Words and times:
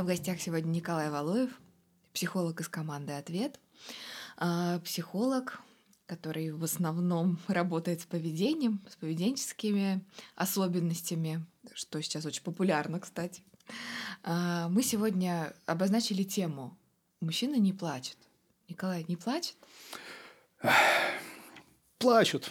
меня 0.00 0.04
в 0.04 0.06
гостях 0.06 0.40
сегодня 0.40 0.70
Николай 0.70 1.10
Валуев, 1.10 1.50
психолог 2.14 2.58
из 2.60 2.68
команды 2.68 3.12
«Ответ». 3.12 3.60
А, 4.38 4.78
психолог, 4.78 5.60
который 6.06 6.52
в 6.52 6.64
основном 6.64 7.38
работает 7.48 8.00
с 8.00 8.06
поведением, 8.06 8.82
с 8.88 8.96
поведенческими 8.96 10.02
особенностями, 10.36 11.44
что 11.74 12.00
сейчас 12.00 12.24
очень 12.24 12.42
популярно, 12.42 12.98
кстати. 12.98 13.42
А, 14.22 14.70
мы 14.70 14.82
сегодня 14.82 15.54
обозначили 15.66 16.22
тему 16.22 16.78
«Мужчина 17.20 17.56
не 17.56 17.74
плачет». 17.74 18.16
Николай 18.68 19.04
не 19.06 19.16
плачет? 19.16 19.56
Плачут. 22.00 22.50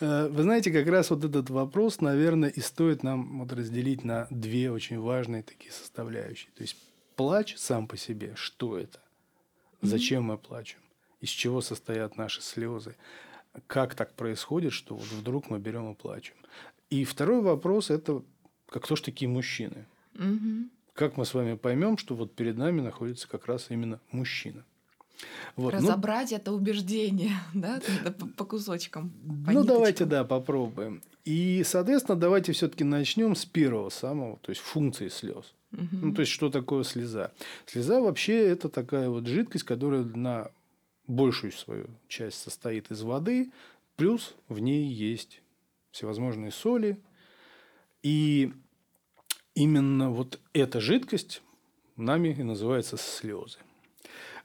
Э, 0.00 0.28
вы 0.28 0.42
знаете, 0.42 0.72
как 0.72 0.88
раз 0.88 1.10
вот 1.10 1.24
этот 1.24 1.48
вопрос, 1.48 2.00
наверное, 2.00 2.48
и 2.48 2.60
стоит 2.60 3.02
нам 3.04 3.38
вот 3.38 3.52
разделить 3.52 4.04
на 4.04 4.26
две 4.30 4.70
очень 4.70 4.98
важные 4.98 5.42
такие 5.44 5.72
составляющие. 5.72 6.50
То 6.56 6.62
есть 6.62 6.76
плач 7.14 7.56
сам 7.56 7.86
по 7.86 7.96
себе, 7.96 8.32
что 8.34 8.78
это? 8.78 9.00
Зачем 9.80 10.24
мы 10.24 10.38
плачем? 10.38 10.80
Из 11.20 11.28
чего 11.28 11.60
состоят 11.60 12.16
наши 12.16 12.42
слезы? 12.42 12.96
Как 13.68 13.94
так 13.94 14.14
происходит, 14.14 14.72
что 14.72 14.96
вот 14.96 15.06
вдруг 15.06 15.48
мы 15.48 15.58
берем 15.58 15.92
и 15.92 15.94
плачем? 15.94 16.34
И 16.90 17.04
второй 17.04 17.40
вопрос– 17.40 17.90
это 17.90 18.22
как 18.68 18.84
кто 18.84 18.96
ж 18.96 19.00
такие 19.02 19.28
мужчины? 19.28 19.86
Как 20.94 21.16
мы 21.16 21.24
с 21.24 21.32
вами 21.32 21.54
поймем, 21.56 21.96
что 21.96 22.14
вот 22.14 22.34
перед 22.34 22.56
нами 22.56 22.80
находится 22.80 23.28
как 23.28 23.46
раз 23.46 23.70
именно 23.70 24.00
мужчина? 24.10 24.64
Вот. 25.56 25.72
Ну 25.72 25.78
Разобрать 25.78 26.30
ну, 26.30 26.36
это 26.36 26.52
убеждение, 26.52 27.32
да, 27.54 27.80
по, 28.18 28.26
по 28.26 28.44
кусочкам. 28.44 29.12
По 29.46 29.52
ну, 29.52 29.64
давайте, 29.64 30.04
да, 30.04 30.24
попробуем. 30.24 31.02
И, 31.24 31.62
соответственно, 31.64 32.18
давайте 32.18 32.52
все-таки 32.52 32.84
начнем 32.84 33.36
с 33.36 33.44
первого 33.44 33.90
самого, 33.90 34.38
то 34.38 34.50
есть 34.50 34.60
функции 34.60 35.08
слез. 35.08 35.54
Угу. 35.72 35.88
Ну, 35.92 36.14
то 36.14 36.20
есть, 36.20 36.32
что 36.32 36.50
такое 36.50 36.82
слеза? 36.82 37.32
Слеза 37.66 38.00
вообще 38.00 38.48
это 38.48 38.68
такая 38.68 39.08
вот 39.08 39.26
жидкость, 39.26 39.64
которая 39.64 40.02
на 40.02 40.50
большую 41.06 41.52
свою 41.52 41.86
часть 42.08 42.40
состоит 42.40 42.90
из 42.90 43.02
воды, 43.02 43.50
плюс 43.96 44.34
в 44.48 44.58
ней 44.58 44.86
есть 44.86 45.42
всевозможные 45.92 46.50
соли. 46.50 46.98
И 48.02 48.52
именно 49.54 50.10
вот 50.10 50.40
эта 50.52 50.80
жидкость 50.80 51.42
нами 51.96 52.34
и 52.36 52.42
называется 52.42 52.96
слезы. 52.96 53.58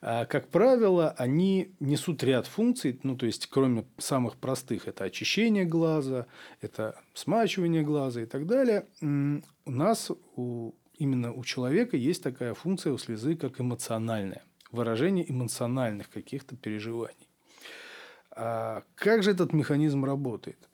А, 0.02 0.26
как 0.26 0.50
правило, 0.50 1.14
они 1.18 1.76
несут 1.80 2.24
ряд 2.24 2.48
функций, 2.48 3.00
ну, 3.04 3.16
то 3.16 3.26
есть, 3.26 3.48
кроме 3.48 3.86
самых 3.98 4.38
простых, 4.38 4.88
это 4.88 5.06
очищение 5.06 5.66
глаза, 5.66 6.28
это 6.62 7.00
смачивание 7.14 7.84
глаза 7.84 8.22
и 8.22 8.26
так 8.26 8.46
далее, 8.46 8.88
у 9.02 9.72
нас, 9.72 10.12
у, 10.36 10.74
именно 10.98 11.34
у 11.34 11.44
человека 11.44 11.98
есть 11.98 12.24
такая 12.24 12.54
функция 12.54 12.94
у 12.94 12.98
слезы, 12.98 13.36
как 13.36 13.60
эмоциональная, 13.60 14.44
выражение 14.72 15.30
эмоциональных 15.30 16.10
каких-то 16.10 16.56
переживаний. 16.56 17.28
А 18.32 18.84
как 18.96 19.24
же 19.24 19.32
этот 19.32 19.52
механизм 19.52 20.06
работает? 20.06 20.70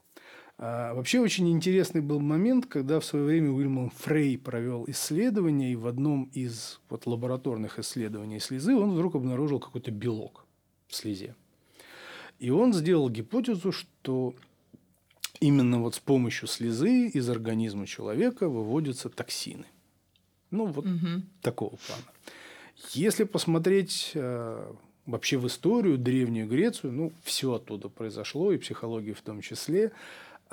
А, 0.57 0.93
вообще 0.93 1.19
очень 1.19 1.49
интересный 1.49 2.01
был 2.01 2.19
момент, 2.19 2.67
когда 2.67 2.99
в 2.99 3.05
свое 3.05 3.25
время 3.25 3.51
Уильям 3.51 3.89
Фрей 3.89 4.37
провел 4.37 4.85
исследование, 4.87 5.73
и 5.73 5.75
в 5.75 5.87
одном 5.87 6.25
из 6.33 6.79
вот, 6.89 7.05
лабораторных 7.05 7.79
исследований 7.79 8.39
слезы 8.39 8.75
он 8.75 8.91
вдруг 8.91 9.15
обнаружил 9.15 9.59
какой-то 9.59 9.91
белок 9.91 10.45
в 10.87 10.95
слезе. 10.95 11.35
И 12.39 12.49
он 12.49 12.73
сделал 12.73 13.09
гипотезу, 13.09 13.71
что 13.71 14.35
именно 15.39 15.79
вот 15.79 15.95
с 15.95 15.99
помощью 15.99 16.47
слезы 16.47 17.07
из 17.07 17.29
организма 17.29 17.87
человека 17.87 18.47
выводятся 18.47 19.09
токсины. 19.09 19.65
Ну, 20.51 20.65
вот 20.67 20.85
угу. 20.85 21.23
такого 21.41 21.75
плана. 21.87 22.03
Если 22.91 23.23
посмотреть 23.23 24.11
э, 24.13 24.73
вообще 25.05 25.37
в 25.37 25.47
историю, 25.47 25.97
Древнюю 25.97 26.47
Грецию, 26.47 26.93
ну, 26.93 27.11
все 27.23 27.53
оттуда 27.53 27.89
произошло, 27.89 28.51
и 28.51 28.57
психология 28.57 29.13
в 29.13 29.21
том 29.21 29.41
числе, 29.41 29.91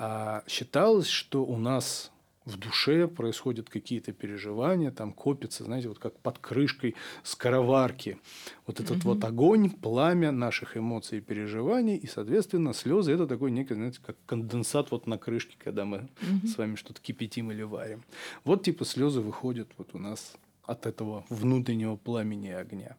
а 0.03 0.43
считалось, 0.47 1.07
что 1.07 1.45
у 1.45 1.57
нас 1.57 2.11
в 2.45 2.57
душе 2.57 3.07
происходят 3.07 3.69
какие-то 3.69 4.13
переживания, 4.13 4.89
там 4.89 5.13
копится, 5.13 5.63
знаете, 5.63 5.89
вот 5.89 5.99
как 5.99 6.17
под 6.21 6.39
крышкой 6.39 6.95
скороварки. 7.21 8.17
Вот 8.65 8.79
этот 8.79 8.97
угу. 8.97 9.09
вот 9.09 9.23
огонь, 9.23 9.69
пламя 9.69 10.31
наших 10.31 10.75
эмоций 10.75 11.19
и 11.19 11.21
переживаний, 11.21 11.97
и, 11.97 12.07
соответственно, 12.07 12.73
слезы– 12.73 13.11
это 13.13 13.27
такой 13.27 13.51
некий, 13.51 13.75
знаете, 13.75 13.99
как 14.03 14.17
конденсат 14.25 14.89
вот 14.89 15.05
на 15.05 15.19
крышке, 15.19 15.55
когда 15.63 15.85
мы 15.85 15.97
угу. 15.97 16.47
с 16.47 16.57
вами 16.57 16.77
что-то 16.77 16.99
кипятим 16.99 17.51
или 17.51 17.61
варим. 17.61 18.03
Вот 18.43 18.63
типа 18.63 18.85
слезы 18.85 19.21
выходят 19.21 19.69
вот 19.77 19.93
у 19.93 19.99
нас 19.99 20.33
от 20.63 20.87
этого 20.87 21.25
внутреннего 21.29 21.95
пламени 21.95 22.47
и 22.47 22.53
огня. 22.53 22.97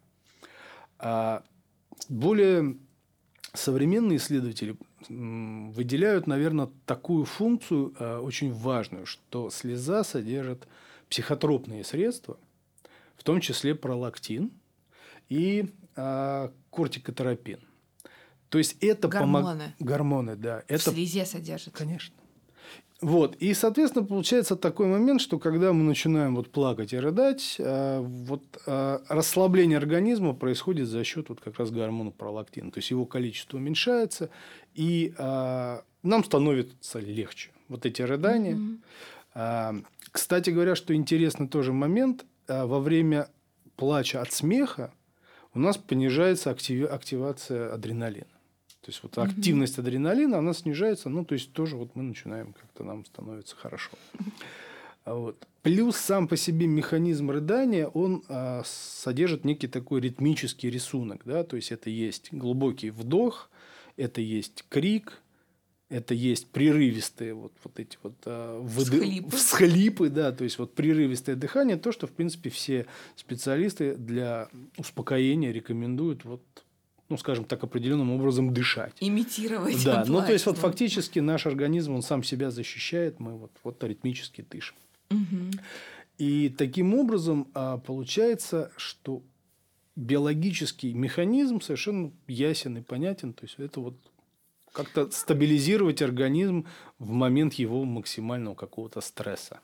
А 1.00 1.42
более 2.08 2.76
современные 3.54 4.18
исследователи 4.18 4.76
выделяют, 5.08 6.26
наверное, 6.26 6.70
такую 6.86 7.24
функцию 7.24 7.94
э, 7.98 8.18
очень 8.18 8.52
важную, 8.52 9.06
что 9.06 9.50
слеза 9.50 10.04
содержит 10.04 10.66
психотропные 11.08 11.84
средства, 11.84 12.38
в 13.16 13.24
том 13.24 13.40
числе 13.40 13.74
пролактин 13.74 14.50
и 15.28 15.70
э, 15.96 16.50
кортикотерапин. 16.70 17.60
То 18.48 18.58
есть 18.58 18.76
это 18.80 19.08
гормоны. 19.08 19.44
Помог... 19.44 19.62
Гормоны, 19.78 20.36
да. 20.36 20.62
Это... 20.68 20.90
В 20.90 20.94
слезе 20.94 21.24
содержит. 21.24 21.74
Конечно. 21.74 22.14
Вот. 23.02 23.34
И, 23.36 23.52
соответственно, 23.52 24.06
получается 24.06 24.54
такой 24.54 24.86
момент, 24.86 25.20
что 25.20 25.40
когда 25.40 25.72
мы 25.72 25.82
начинаем 25.82 26.36
вот 26.36 26.50
плакать 26.50 26.92
и 26.92 26.98
рыдать, 26.98 27.56
э, 27.58 27.98
вот 28.00 28.44
э, 28.64 28.98
расслабление 29.08 29.76
организма 29.76 30.34
происходит 30.34 30.86
за 30.86 31.02
счет 31.02 31.28
вот 31.28 31.40
как 31.40 31.58
раз 31.58 31.72
гормона 31.72 32.12
пролактина. 32.12 32.70
То 32.70 32.78
есть 32.78 32.92
его 32.92 33.04
количество 33.04 33.56
уменьшается, 33.56 34.30
и 34.74 35.14
э, 35.18 35.80
нам 36.04 36.24
становится 36.24 37.00
легче. 37.00 37.50
Вот 37.68 37.86
эти 37.86 38.02
рыдания. 38.02 38.56
Mm-hmm. 39.34 39.84
Кстати 40.10 40.50
говоря, 40.50 40.76
что 40.76 40.94
интересный 40.94 41.48
тоже 41.48 41.72
момент, 41.72 42.26
во 42.46 42.80
время 42.80 43.28
плача 43.76 44.20
от 44.20 44.30
смеха 44.30 44.92
у 45.54 45.58
нас 45.58 45.78
понижается 45.78 46.50
активация 46.50 47.72
адреналина. 47.72 48.26
То 48.82 48.90
есть 48.90 49.00
вот 49.04 49.16
активность 49.16 49.78
адреналина, 49.78 50.38
она 50.38 50.52
снижается, 50.52 51.08
ну 51.08 51.24
то 51.24 51.34
есть 51.34 51.52
тоже 51.52 51.76
вот 51.76 51.94
мы 51.94 52.02
начинаем 52.02 52.52
как-то 52.52 52.82
нам 52.82 53.04
становится 53.04 53.54
хорошо. 53.54 53.92
А 55.04 55.14
вот. 55.14 55.46
Плюс 55.62 55.96
сам 55.96 56.26
по 56.26 56.36
себе 56.36 56.66
механизм 56.66 57.30
рыдания, 57.30 57.86
он 57.86 58.24
а, 58.28 58.62
содержит 58.64 59.44
некий 59.44 59.68
такой 59.68 60.00
ритмический 60.00 60.68
рисунок, 60.68 61.22
да, 61.24 61.44
то 61.44 61.54
есть 61.54 61.70
это 61.70 61.90
есть 61.90 62.32
глубокий 62.32 62.90
вдох, 62.90 63.48
это 63.96 64.20
есть 64.20 64.64
крик, 64.68 65.22
это 65.88 66.14
есть 66.14 66.48
прерывистые 66.48 67.34
вот, 67.34 67.52
вот 67.62 67.78
эти 67.78 67.98
вот 68.02 68.14
а, 68.26 68.60
выды... 68.60 69.00
всхлипы. 69.00 69.36
всхлипы, 69.36 70.08
да, 70.08 70.32
то 70.32 70.42
есть 70.42 70.58
вот 70.58 70.74
прерывистое 70.74 71.36
дыхание, 71.36 71.76
то, 71.76 71.92
что 71.92 72.08
в 72.08 72.12
принципе 72.12 72.50
все 72.50 72.86
специалисты 73.14 73.94
для 73.94 74.48
успокоения 74.76 75.52
рекомендуют 75.52 76.24
вот 76.24 76.42
ну, 77.12 77.18
скажем 77.18 77.44
так, 77.44 77.62
определенным 77.62 78.10
образом 78.10 78.54
дышать. 78.54 78.94
Имитировать. 79.00 79.84
Да, 79.84 80.04
ну, 80.06 80.20
то 80.20 80.32
есть, 80.32 80.46
вот 80.46 80.56
фактически 80.56 81.18
наш 81.18 81.46
организм, 81.46 81.94
он 81.94 82.02
сам 82.02 82.22
себя 82.22 82.50
защищает, 82.50 83.20
мы 83.20 83.36
вот, 83.36 83.52
вот 83.62 83.84
аритмически 83.84 84.44
дышим. 84.50 84.76
Угу. 85.10 85.60
И 86.18 86.48
таким 86.48 86.94
образом 86.94 87.48
а, 87.52 87.76
получается, 87.78 88.70
что 88.76 89.22
биологический 89.94 90.94
механизм 90.94 91.60
совершенно 91.60 92.12
ясен 92.26 92.78
и 92.78 92.80
понятен. 92.80 93.34
То 93.34 93.44
есть, 93.44 93.56
это 93.58 93.80
вот 93.80 93.94
как-то 94.72 95.10
стабилизировать 95.10 96.00
организм 96.00 96.64
в 96.98 97.10
момент 97.10 97.54
его 97.54 97.84
максимального 97.84 98.54
какого-то 98.54 99.02
стресса 99.02 99.60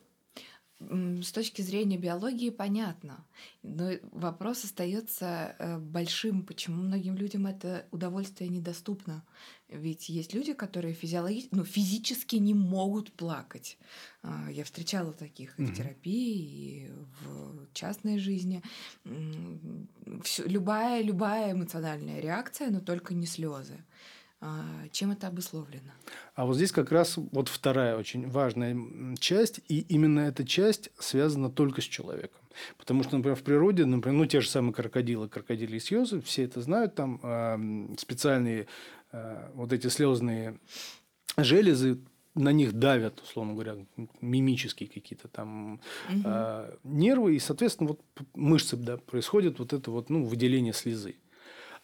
с 0.80 1.32
точки 1.32 1.60
зрения 1.60 1.98
биологии 1.98 2.50
понятно, 2.50 3.25
но 3.62 3.90
вопрос 4.12 4.64
остается 4.64 5.56
э, 5.58 5.78
большим, 5.78 6.44
почему 6.44 6.82
многим 6.82 7.16
людям 7.16 7.46
это 7.46 7.86
удовольствие 7.90 8.48
недоступно. 8.48 9.25
Ведь 9.69 10.08
есть 10.08 10.34
люди, 10.34 10.52
которые 10.52 10.94
физиологически, 10.94 11.54
ну, 11.54 11.64
физически 11.64 12.36
не 12.36 12.54
могут 12.54 13.12
плакать. 13.12 13.76
А, 14.22 14.48
я 14.50 14.64
встречала 14.64 15.12
таких 15.12 15.58
и 15.58 15.64
в 15.64 15.75
терапии, 15.75 16.86
и 16.86 16.90
в 17.22 17.72
частной 17.74 18.19
жизни. 18.19 18.62
Всё, 20.22 20.46
любая, 20.46 21.02
любая 21.02 21.52
эмоциональная 21.52 22.20
реакция, 22.20 22.70
но 22.70 22.81
только 22.81 23.14
не 23.14 23.26
слезы. 23.26 23.84
А, 24.40 24.64
чем 24.93 25.11
это 25.11 25.26
обусловлено? 25.26 25.90
А 26.35 26.46
вот 26.46 26.55
здесь 26.55 26.70
как 26.70 26.93
раз 26.93 27.17
вот 27.17 27.49
вторая 27.49 27.96
очень 27.96 28.29
важная 28.29 29.17
часть, 29.17 29.61
и 29.69 29.81
именно 29.81 30.20
эта 30.20 30.46
часть 30.46 30.90
связана 30.99 31.50
только 31.50 31.81
с 31.81 31.85
человеком. 31.85 32.40
Потому 32.76 33.02
что, 33.02 33.17
например, 33.17 33.37
в 33.37 33.43
природе, 33.43 33.85
например, 33.85 34.19
ну, 34.19 34.26
те 34.26 34.40
же 34.40 34.49
самые 34.49 34.73
крокодилы, 34.73 35.29
крокодили 35.29 35.79
слезы, 35.79 36.20
все 36.20 36.44
это 36.44 36.61
знают, 36.61 36.94
там 36.94 37.20
э, 37.23 37.96
специальные 37.99 38.69
э, 39.12 39.50
вот 39.55 39.73
эти 39.73 39.88
слезные 39.88 40.58
железы 41.37 41.99
на 42.34 42.52
них 42.52 42.73
давят, 42.75 43.20
условно 43.20 43.55
говоря, 43.55 43.76
мимические 44.20 44.88
какие-то 44.88 45.26
там 45.29 45.75
угу. 45.75 46.23
э, 46.25 46.76
нервы, 46.84 47.34
и, 47.34 47.38
соответственно, 47.41 47.88
вот 47.88 48.00
мышцы, 48.34 48.76
да, 48.76 48.99
происходит 48.99 49.58
вот 49.58 49.73
это 49.73 49.91
вот, 49.91 50.11
ну, 50.11 50.25
выделение 50.25 50.73
слезы. 50.73 51.17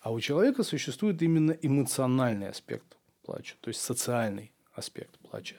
А 0.04 0.12
у 0.12 0.20
человека 0.20 0.64
существует 0.64 1.22
именно 1.22 1.52
эмоциональный 1.52 2.50
аспект 2.50 2.98
плача, 3.22 3.56
то 3.62 3.68
есть 3.68 3.80
социальный 3.80 4.52
аспект 4.74 5.18
плача. 5.20 5.56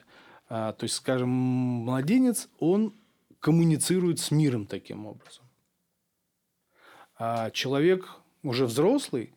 А, 0.48 0.72
то 0.72 0.84
есть, 0.84 0.94
скажем, 0.94 1.28
младенец, 1.28 2.48
он 2.60 2.94
коммуницирует 3.40 4.20
с 4.20 4.30
миром 4.30 4.66
таким 4.66 5.04
образом. 5.06 5.44
А 7.18 7.50
человек 7.50 8.08
уже 8.44 8.66
взрослый, 8.66 9.34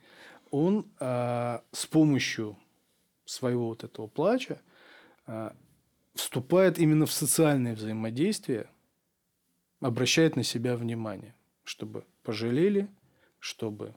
он 0.51 0.85
а, 0.99 1.63
с 1.71 1.87
помощью 1.87 2.55
своего 3.25 3.69
вот 3.69 3.83
этого 3.83 4.05
плача 4.05 4.61
а, 5.25 5.55
вступает 6.13 6.77
именно 6.77 7.07
в 7.07 7.11
социальное 7.11 7.73
взаимодействие, 7.73 8.69
обращает 9.79 10.35
на 10.35 10.43
себя 10.43 10.75
внимание, 10.75 11.33
чтобы 11.63 12.05
пожалели, 12.21 12.87
чтобы 13.39 13.95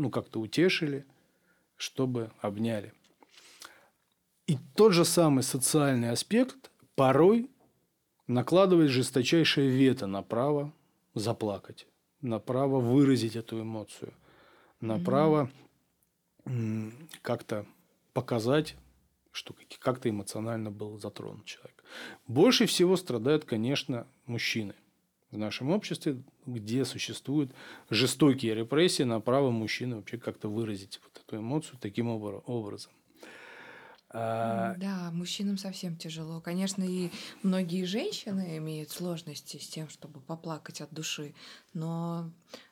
ну, 0.00 0.10
как-то 0.10 0.40
утешили, 0.40 1.04
чтобы 1.76 2.30
обняли. 2.40 2.92
И 4.46 4.56
тот 4.74 4.92
же 4.92 5.04
самый 5.04 5.42
социальный 5.42 6.10
аспект 6.10 6.70
порой 6.94 7.50
накладывает 8.26 8.90
жесточайшее 8.90 9.68
вето 9.68 10.06
на 10.06 10.22
право 10.22 10.72
заплакать, 11.14 11.86
на 12.22 12.38
право 12.38 12.80
выразить 12.80 13.36
эту 13.36 13.60
эмоцию, 13.60 14.14
на 14.80 14.96
mm-hmm. 14.96 15.04
право 15.04 15.50
как-то 17.20 17.66
показать, 18.14 18.76
что 19.32 19.54
как-то 19.78 20.08
эмоционально 20.08 20.70
был 20.70 20.98
затронут 20.98 21.44
человек. 21.44 21.84
Больше 22.26 22.64
всего 22.64 22.96
страдают, 22.96 23.44
конечно, 23.44 24.06
мужчины 24.24 24.74
в 25.30 25.38
нашем 25.38 25.70
обществе, 25.70 26.22
где 26.46 26.84
существуют 26.84 27.52
жестокие 27.88 28.54
репрессии 28.54 29.04
на 29.04 29.20
право 29.20 29.50
мужчины 29.50 29.96
вообще 29.96 30.18
как-то 30.18 30.48
выразить 30.48 31.00
вот 31.02 31.22
эту 31.24 31.38
эмоцию 31.38 31.78
таким 31.80 32.08
образом. 32.08 32.92
А... 34.12 34.74
Да, 34.76 35.10
мужчинам 35.12 35.56
совсем 35.56 35.96
тяжело. 35.96 36.40
Конечно, 36.40 36.82
и 36.82 37.10
многие 37.44 37.84
женщины 37.84 38.56
имеют 38.58 38.90
сложности 38.90 39.58
с 39.58 39.68
тем, 39.68 39.88
чтобы 39.88 40.20
поплакать 40.20 40.80
от 40.80 40.92
души, 40.92 41.34
но 41.74 42.30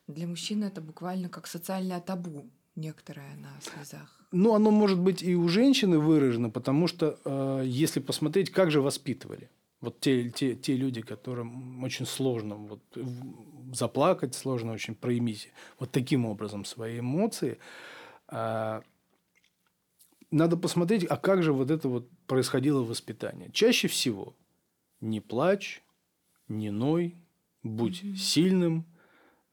для 0.09 0.27
мужчин 0.27 0.65
это 0.65 0.81
буквально 0.81 1.29
как 1.29 1.47
социальное 1.47 2.01
табу 2.01 2.51
некоторое 2.75 3.37
на 3.37 3.51
слезах. 3.61 4.19
Ну, 4.33 4.55
оно 4.55 4.71
может 4.71 4.99
быть 4.99 5.23
и 5.23 5.35
у 5.37 5.49
женщины 5.49 5.99
выражено, 5.99 6.51
потому 6.51 6.87
что 6.87 7.19
э, 7.25 7.63
если 7.65 8.01
посмотреть, 8.01 8.51
как 8.51 8.71
же 8.71 8.81
воспитывали. 8.81 9.49
Вот 9.81 10.01
те, 10.01 10.29
те, 10.31 10.57
те 10.57 10.75
люди, 10.75 11.03
которым 11.03 11.83
очень 11.85 12.07
сложно 12.07 12.57
вот, 12.57 12.81
заплакать, 13.73 14.35
сложно 14.35 14.73
очень 14.73 14.95
проявить 14.95 15.53
вот 15.79 15.93
таким 15.93 16.27
образом 16.27 16.65
свои 16.65 16.99
эмоции, 16.99 17.59
э, 18.29 18.81
надо 20.31 20.57
посмотреть, 20.57 21.05
а 21.05 21.17
как 21.17 21.43
же 21.43 21.53
вот 21.53 21.71
это 21.71 21.89
вот 21.89 22.09
происходило 22.27 22.83
воспитание. 22.83 23.51
Чаще 23.53 23.89
всего 23.89 24.35
не 25.01 25.21
плачь, 25.21 25.83
не 26.49 26.71
ной, 26.71 27.17
будь 27.63 28.03
mm-hmm. 28.03 28.17
сильным– 28.17 28.85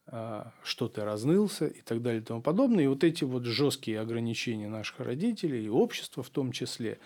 а, 0.07 0.51
что 0.63 0.88
ты 0.88 1.04
разнылся 1.04 1.66
и 1.66 1.81
так 1.81 2.04
далее 2.04 2.21
и 2.21 2.24
тому 2.24 2.42
подобное. 2.42 2.83
И 2.83 2.88
вот 2.88 3.04
эти 3.04 3.24
вот 3.24 3.44
жесткие 3.45 4.00
ограничения 4.00 4.68
наших 4.68 5.00
родителей 5.00 5.66
и 5.66 5.69
общества 5.69 6.21
в 6.21 6.30
том 6.30 6.51
числе, 6.51 7.00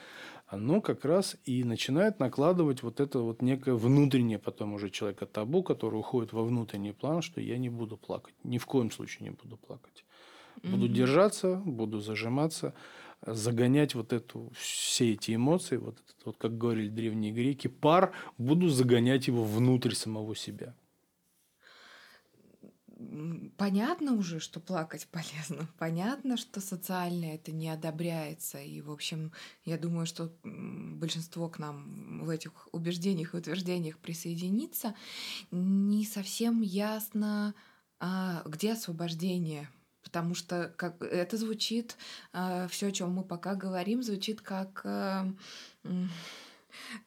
оно 0.49 0.81
как 0.81 1.05
раз 1.05 1.37
и 1.45 1.63
начинает 1.63 2.19
накладывать 2.19 2.81
вот 2.81 2.99
это 2.99 3.19
вот 3.19 3.41
некое 3.41 3.75
внутреннее 3.75 4.39
потом 4.39 4.73
уже 4.73 4.89
человека 4.89 5.27
табу, 5.27 5.61
который 5.63 5.99
уходит 5.99 6.33
во 6.33 6.43
внутренний 6.43 6.91
план, 6.91 7.21
что 7.21 7.39
я 7.39 7.57
не 7.57 7.69
буду 7.69 7.97
плакать, 7.97 8.33
ни 8.43 8.57
в 8.57 8.65
коем 8.65 8.89
случае 8.89 9.29
не 9.29 9.29
буду 9.29 9.57
плакать. 9.57 10.05
Буду 10.63 10.87
mm-hmm. 10.87 10.93
держаться, 10.93 11.61
буду 11.63 11.99
зажиматься, 11.99 12.73
загонять 13.25 13.95
вот 13.95 14.11
эту, 14.11 14.51
все 14.57 15.13
эти 15.13 15.35
эмоции, 15.35 15.77
вот, 15.77 15.99
этот, 15.99 16.25
вот 16.25 16.37
как 16.37 16.57
говорили 16.57 16.89
древние 16.89 17.31
греки, 17.31 17.67
пар, 17.67 18.11
буду 18.37 18.69
загонять 18.69 19.27
его 19.27 19.43
внутрь 19.43 19.93
самого 19.93 20.35
себя 20.35 20.73
понятно 23.57 24.13
уже, 24.13 24.39
что 24.39 24.59
плакать 24.59 25.07
полезно. 25.07 25.67
Понятно, 25.77 26.37
что 26.37 26.61
социально 26.61 27.25
это 27.25 27.51
не 27.51 27.69
одобряется. 27.69 28.59
И, 28.59 28.81
в 28.81 28.91
общем, 28.91 29.31
я 29.65 29.77
думаю, 29.77 30.05
что 30.05 30.31
большинство 30.43 31.49
к 31.49 31.59
нам 31.59 32.23
в 32.23 32.29
этих 32.29 32.67
убеждениях 32.71 33.33
и 33.33 33.37
утверждениях 33.37 33.97
присоединится. 33.97 34.95
Не 35.51 36.05
совсем 36.05 36.61
ясно, 36.61 37.55
а, 37.99 38.43
где 38.45 38.73
освобождение 38.73 39.69
потому 40.01 40.33
что 40.33 40.73
как 40.75 41.01
это 41.03 41.37
звучит, 41.37 41.95
э, 42.33 42.67
все, 42.69 42.87
о 42.87 42.91
чем 42.91 43.11
мы 43.11 43.23
пока 43.23 43.53
говорим, 43.53 44.01
звучит 44.01 44.41
как 44.41 44.81
э, 44.83 45.31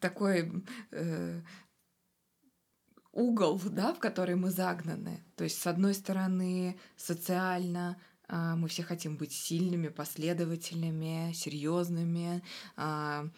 такой 0.00 0.62
э, 0.92 1.40
угол, 3.12 3.60
да, 3.64 3.92
в 3.92 3.98
который 3.98 4.34
мы 4.34 4.50
загнаны. 4.50 5.22
То 5.36 5.44
есть, 5.44 5.60
с 5.60 5.66
одной 5.66 5.94
стороны, 5.94 6.78
социально 6.96 7.96
а, 8.28 8.56
мы 8.56 8.68
все 8.68 8.82
хотим 8.82 9.16
быть 9.16 9.32
сильными, 9.32 9.88
последовательными, 9.88 11.32
серьезными, 11.34 12.42
а, 12.76 13.28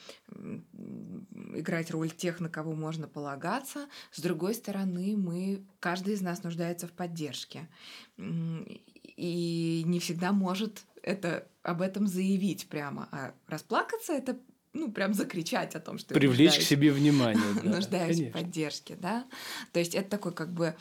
играть 1.54 1.90
роль 1.90 2.10
тех, 2.10 2.38
на 2.38 2.48
кого 2.48 2.74
можно 2.74 3.08
полагаться. 3.08 3.88
С 4.12 4.20
другой 4.20 4.54
стороны, 4.54 5.16
мы, 5.16 5.64
каждый 5.80 6.14
из 6.14 6.22
нас 6.22 6.44
нуждается 6.44 6.86
в 6.86 6.92
поддержке. 6.92 7.68
И 8.16 9.82
не 9.84 9.98
всегда 9.98 10.32
может 10.32 10.84
это, 11.02 11.48
об 11.62 11.82
этом 11.82 12.06
заявить 12.06 12.68
прямо. 12.68 13.08
А 13.10 13.34
расплакаться 13.48 14.12
это 14.12 14.38
ну, 14.74 14.90
прям 14.90 15.14
закричать 15.14 15.74
о 15.74 15.80
том, 15.80 15.98
что 15.98 16.14
Привлечь 16.14 16.58
к 16.58 16.62
себе 16.62 16.92
внимание. 16.92 17.42
Да, 17.62 17.76
нуждаюсь 17.76 18.16
конечно. 18.16 18.30
в 18.30 18.42
поддержке, 18.42 18.96
да. 18.96 19.26
То 19.72 19.78
есть 19.78 19.94
это 19.94 20.10
такой 20.10 20.34
как 20.34 20.52
бы 20.52 20.76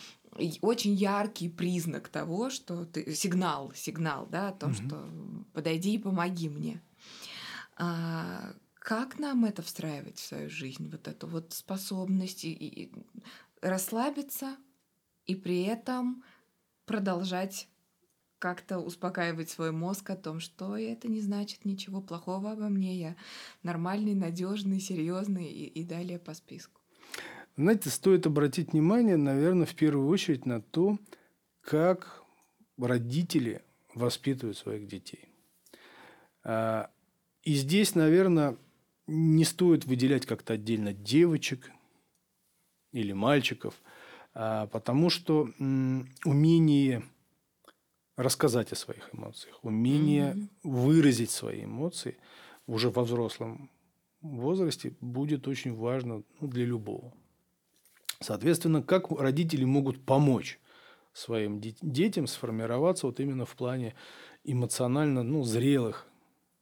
очень 0.62 0.95
яркий 0.95 1.48
признак 1.48 2.10
того, 2.10 2.50
что 2.50 2.86
ты 2.86 3.13
сигнал, 3.13 3.72
сигнал, 3.75 4.25
да, 4.25 4.50
о 4.50 4.53
том, 4.53 4.72
угу. 4.72 4.77
что 4.77 5.10
подойди 5.53 5.94
и 5.94 6.00
помоги 6.00 6.50
мне. 6.50 6.82
А, 7.77 8.53
как 8.74 9.20
нам 9.20 9.46
это 9.46 9.62
встраивать 9.62 10.17
в 10.17 10.25
свою 10.25 10.50
жизнь, 10.50 10.89
вот 10.89 11.08
эту 11.08 11.27
вот 11.27 11.53
способность 11.53 12.44
и, 12.46 12.51
и 12.51 12.91
расслабиться 13.62 14.58
и 15.25 15.36
при 15.36 15.63
этом 15.63 16.24
продолжать 16.86 17.67
как-то 18.43 18.79
успокаивать 18.79 19.50
свой 19.50 19.71
мозг 19.71 20.09
о 20.09 20.17
том, 20.17 20.41
что 20.41 20.75
это 20.75 21.07
не 21.07 21.21
значит 21.21 21.63
ничего 21.63 22.01
плохого 22.01 22.51
обо 22.51 22.67
мне, 22.67 22.93
я 23.00 23.15
нормальный, 23.63 24.15
надежный, 24.15 24.81
серьезный 24.81 25.45
и, 25.45 25.65
и 25.67 25.85
далее 25.85 26.19
по 26.19 26.33
списку. 26.33 26.81
Знаете, 27.55 27.89
стоит 27.89 28.27
обратить 28.27 28.73
внимание, 28.73 29.15
наверное, 29.15 29.65
в 29.65 29.73
первую 29.75 30.09
очередь 30.09 30.45
на 30.45 30.62
то, 30.62 31.00
как 31.62 32.21
родители 32.77 33.62
воспитывают 33.95 34.57
своих 34.57 34.88
детей. 34.88 35.29
А, 36.43 36.91
и 37.43 37.53
здесь, 37.53 37.95
наверное, 37.95 38.57
не 39.07 39.45
стоит 39.45 39.85
выделять 39.85 40.25
как-то 40.25 40.55
отдельно 40.55 40.91
девочек 40.91 41.71
или 42.91 43.13
мальчиков, 43.13 43.81
а, 44.33 44.67
потому 44.67 45.09
что 45.09 45.47
умение 46.25 47.03
рассказать 48.15 48.72
о 48.72 48.75
своих 48.75 49.13
эмоциях, 49.13 49.60
умение 49.63 50.34
mm-hmm. 50.34 50.50
выразить 50.63 51.32
свои 51.32 51.65
эмоции 51.65 52.17
уже 52.67 52.89
во 52.89 53.03
взрослом 53.03 53.70
возрасте 54.22 54.96
будет 55.01 55.48
очень 55.48 55.75
важно 55.75 56.24
ну, 56.39 56.48
для 56.48 56.65
любого. 56.65 57.13
Соответственно, 58.22 58.82
как 58.82 59.12
родители 59.12 59.65
могут 59.65 60.05
помочь 60.05 60.60
своим 61.12 61.60
детям 61.60 62.25
сформироваться 62.25 63.05
вот 63.05 63.20
именно 63.20 63.46
в 63.46 63.55
плане 63.55 63.96
эмоционально 64.43 65.24
ну, 65.24 65.43
зрелых, 65.43 66.08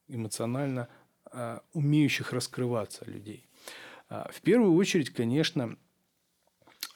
эмоционально 0.08 0.89
а, 1.25 1.62
умеющих 1.74 2.34
раскрываться 2.34 3.05
людей. 3.05 3.48
А, 4.10 4.29
в 4.31 4.41
первую 4.41 4.74
очередь, 4.74 5.12
конечно, 5.12 5.77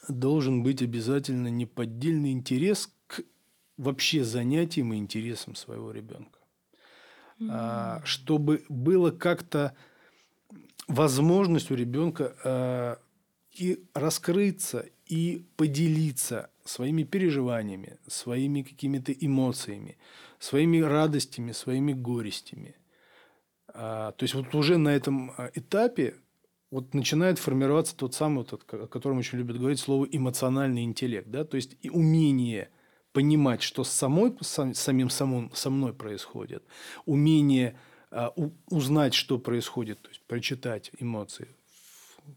должен 0.09 0.63
быть 0.63 0.81
обязательно 0.81 1.47
неподдельный 1.47 2.31
интерес 2.31 2.91
вообще 3.77 4.24
занятием 4.24 4.94
и 4.94 4.98
интересом 4.98 5.55
своего 5.55 5.91
ребенка. 5.91 6.39
Mm-hmm. 7.39 8.05
Чтобы 8.05 8.63
было 8.70 9.12
как-то 9.12 9.75
возможность 10.88 11.72
у 11.72 11.75
ребенка 11.75 12.36
а, 12.44 13.00
и 13.51 13.84
раскрыться, 13.94 14.86
и 15.05 15.46
поделиться 15.55 16.50
своими 16.63 17.03
переживаниями, 17.03 17.98
своими 18.08 18.62
какими-то 18.62 19.12
эмоциями, 19.12 19.98
своими 20.39 20.79
радостями, 20.79 21.51
своими 21.51 21.94
горестями. 21.94 22.75
А, 23.67 24.13
то 24.13 24.24
есть 24.24 24.34
вот 24.34 24.53
уже 24.55 24.77
на 24.77 24.89
этом 24.89 25.32
этапе 25.53 26.15
вот 26.72 26.94
начинает 26.94 27.39
формироваться 27.39 27.96
тот 27.96 28.13
самый, 28.13 28.46
вот, 28.50 28.53
о 28.74 28.88
котором 28.88 29.20
очень 29.20 29.38
любят 29.38 29.58
говорить, 29.58 29.79
слово 29.79 30.05
эмоциональный 30.05 30.84
интеллект. 30.84 31.29
Да? 31.29 31.46
То 31.46 31.55
есть 31.55 31.77
и 31.82 31.89
умение 31.89 32.70
понимать, 33.15 33.62
что 33.62 33.86
с 33.86 33.89
самой, 33.89 34.36
сам, 34.41 34.74
самим 34.74 35.10
самым, 35.10 35.50
со 35.53 35.69
мной 35.69 35.93
происходит, 35.93 36.63
умение 37.05 37.79
а, 38.12 38.34
у, 38.36 38.50
узнать, 38.69 39.13
что 39.13 39.39
происходит, 39.39 40.01
то 40.01 40.10
есть 40.10 40.22
прочитать 40.27 40.91
эмоции 41.00 41.48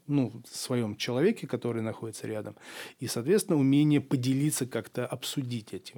ну, 0.06 0.32
в 0.48 0.56
своем 0.56 0.94
человеке, 0.94 1.48
который 1.48 1.82
находится 1.82 2.28
рядом, 2.28 2.54
и, 3.00 3.08
соответственно, 3.08 3.58
умение 3.58 4.00
поделиться, 4.00 4.66
как-то 4.66 5.04
обсудить 5.04 5.74
эти 5.74 5.94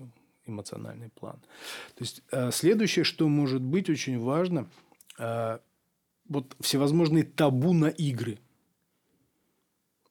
эмоциональный 0.47 1.11
план. 1.11 1.37
То 1.95 2.03
есть 2.05 2.23
э, 2.33 2.51
следующее, 2.51 3.05
что 3.05 3.29
может 3.29 3.61
быть 3.61 3.91
очень 3.91 4.19
важно, 4.19 4.67
э, 5.19 5.59
вот 6.27 6.57
всевозможные 6.61 7.25
табу 7.25 7.75
на 7.75 7.89
игры– 7.89 8.39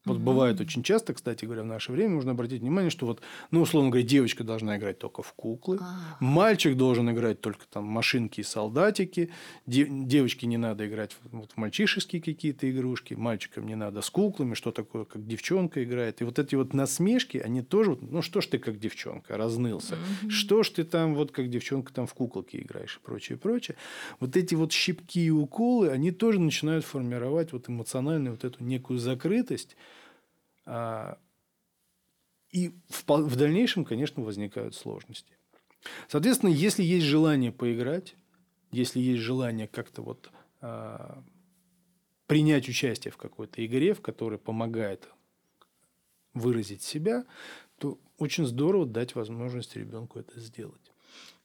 вот 0.09 0.17
mm-hmm. 0.17 0.23
бывает 0.23 0.61
очень 0.61 0.83
часто, 0.83 1.13
кстати 1.13 1.45
говоря, 1.45 1.63
в 1.63 1.67
наше 1.67 1.91
время 1.91 2.15
можно 2.15 2.31
обратить 2.31 2.61
внимание, 2.61 2.89
что 2.89 3.05
вот, 3.05 3.21
ну, 3.51 3.61
условно 3.61 3.89
говоря, 3.89 4.05
девочка 4.05 4.43
должна 4.43 4.77
играть 4.77 4.99
только 4.99 5.23
в 5.23 5.33
куклы, 5.33 5.77
ah. 5.77 5.85
мальчик 6.19 6.75
должен 6.75 7.09
играть 7.11 7.41
только 7.41 7.65
там 7.69 7.85
машинки 7.85 8.41
и 8.41 8.43
солдатики, 8.43 9.29
де- 9.65 9.87
девочке 9.89 10.47
не 10.47 10.57
надо 10.57 10.87
играть 10.87 11.13
в, 11.13 11.37
вот, 11.37 11.51
в 11.53 11.57
мальчишеские 11.57 12.21
какие-то 12.21 12.69
игрушки, 12.69 13.13
мальчикам 13.13 13.65
не 13.67 13.75
надо 13.75 14.01
с 14.01 14.09
куклами, 14.09 14.53
что 14.53 14.71
такое, 14.71 15.05
как 15.05 15.25
девчонка 15.25 15.83
играет. 15.83 16.21
И 16.21 16.23
вот 16.23 16.39
эти 16.39 16.55
вот 16.55 16.73
насмешки, 16.73 17.37
они 17.37 17.61
тоже, 17.61 17.97
ну, 18.01 18.21
что 18.21 18.41
ж 18.41 18.47
ты 18.47 18.59
как 18.59 18.79
девчонка, 18.79 19.37
разнылся, 19.37 19.95
mm-hmm. 19.95 20.29
что 20.29 20.63
ж 20.63 20.69
ты 20.69 20.83
там 20.83 21.15
вот 21.15 21.31
как 21.31 21.49
девчонка 21.49 21.93
там 21.93 22.07
в 22.07 22.13
куколке 22.13 22.59
играешь 22.59 22.99
и 23.01 23.05
прочее, 23.05 23.37
прочее. 23.37 23.77
Вот 24.19 24.35
эти 24.35 24.55
вот 24.55 24.71
щипки 24.71 25.25
и 25.25 25.29
уколы, 25.29 25.89
они 25.89 26.11
тоже 26.11 26.39
начинают 26.39 26.85
формировать 26.85 27.53
вот 27.53 27.69
эмоциональную 27.69 28.33
вот 28.33 28.43
эту 28.43 28.63
некую 28.63 28.99
закрытость, 28.99 29.75
и 32.51 32.73
в 32.89 33.35
дальнейшем, 33.35 33.85
конечно, 33.85 34.23
возникают 34.23 34.75
сложности. 34.75 35.33
Соответственно, 36.07 36.49
если 36.49 36.83
есть 36.83 37.05
желание 37.05 37.51
поиграть, 37.51 38.15
если 38.71 38.99
есть 38.99 39.21
желание 39.21 39.67
как-то 39.67 40.01
вот 40.01 40.29
а, 40.61 41.23
принять 42.27 42.67
участие 42.67 43.11
в 43.11 43.17
какой-то 43.17 43.65
игре, 43.65 43.93
в 43.93 44.01
которой 44.01 44.37
помогает 44.37 45.07
выразить 46.33 46.83
себя, 46.83 47.25
то 47.77 47.99
очень 48.17 48.45
здорово 48.45 48.85
дать 48.85 49.15
возможность 49.15 49.75
ребенку 49.75 50.19
это 50.19 50.39
сделать. 50.39 50.91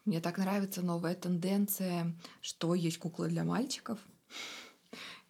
Мне 0.05 0.21
так 0.21 0.37
нравится 0.37 0.83
новая 0.83 1.15
тенденция, 1.15 2.15
что 2.43 2.75
есть 2.75 2.99
куклы 2.99 3.29
для 3.29 3.45
мальчиков. 3.45 3.99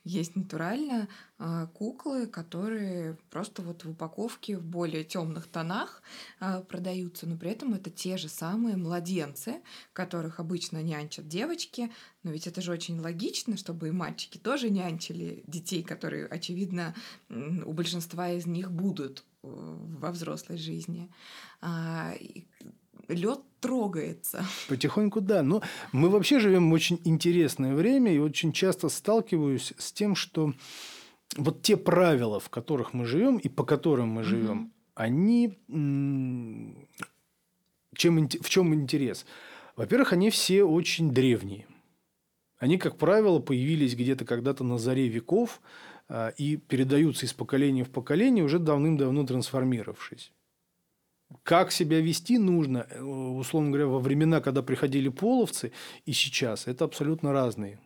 Есть 0.05 0.37
натурально 0.37 1.09
э, 1.39 1.67
куклы, 1.73 2.27
которые 2.27 3.17
просто 3.31 3.63
вот 3.63 3.85
в 3.85 3.91
упаковке 3.91 4.59
в 4.59 4.63
более 4.63 5.03
темных 5.03 5.47
тонах 5.47 6.03
э, 6.41 6.63
продаются, 6.69 7.27
но 7.27 7.39
при 7.39 7.51
этом 7.51 7.73
это 7.73 7.89
те 7.89 8.19
же 8.19 8.29
самые 8.29 8.77
младенцы, 8.77 9.63
которых 9.95 10.41
обычно 10.41 10.83
нянчат 10.83 11.27
девочки. 11.27 11.91
Но 12.23 12.33
ведь 12.33 12.47
это 12.47 12.61
же 12.61 12.73
очень 12.73 13.01
логично, 13.01 13.57
чтобы 13.57 13.89
и 13.89 13.93
мальчики 13.93 14.37
тоже 14.37 14.69
нянчили 14.69 15.43
детей, 15.47 15.83
которые, 15.83 16.27
очевидно, 16.27 16.95
у 17.31 17.73
большинства 17.73 18.31
из 18.31 18.45
них 18.45 18.71
будут 18.71 19.25
э, 19.43 19.49
во 19.49 20.13
взрослой 20.13 20.59
жизни. 20.59 21.11
Лед 23.09 23.41
трогается. 23.61 24.45
Потихоньку, 24.69 25.21
да. 25.21 25.43
Но 25.43 25.63
мы 25.93 26.09
вообще 26.09 26.39
живем 26.39 26.71
в 26.71 26.75
очень 26.75 27.01
интересное 27.05 27.75
время 27.75 28.13
и 28.15 28.19
очень 28.19 28.53
часто 28.53 28.89
сталкиваюсь 28.89 29.73
с 29.79 29.93
тем, 29.93 30.15
что 30.15 30.53
вот 31.37 31.63
те 31.63 31.77
правила, 31.77 32.41
в 32.41 32.49
которых 32.51 32.93
мы 32.93 33.05
живем 33.05 33.39
и 33.39 33.49
по 33.49 33.65
которым 33.65 34.09
мы 34.09 34.23
живем, 34.23 34.63
угу. 34.63 34.71
они 34.95 35.59
чем, 37.95 38.29
в 38.29 38.49
чем 38.49 38.75
интерес? 38.75 39.27
Во-первых, 39.77 40.13
они 40.13 40.31
все 40.31 40.65
очень 40.65 41.11
древние. 41.11 41.67
Они, 42.59 42.79
как 42.79 42.97
правило, 42.97 43.41
появились 43.41 43.95
где-то 43.95 44.25
когда-то 44.25 44.63
на 44.65 44.79
заре 44.79 45.09
веков 45.09 45.61
а, 46.09 46.29
и 46.29 46.57
передаются 46.57 47.27
из 47.27 47.33
поколения 47.33 47.85
в 47.85 47.91
поколение, 47.91 48.45
уже 48.45 48.59
давным-давно 48.59 49.27
трансформировавшись 49.27 50.33
как 51.43 51.73
себя 51.73 52.01
вести 52.01 52.39
нужно, 52.39 52.87
э, 52.91 53.01
условно 53.03 53.71
говоря, 53.71 53.87
во 53.87 53.99
времена, 53.99 54.41
когда 54.41 54.63
приходили 54.63 55.09
половцы, 55.09 55.73
и 56.07 56.13
сейчас, 56.13 56.67
это 56.67 56.85
абсолютно 56.85 57.33
разные 57.33 57.79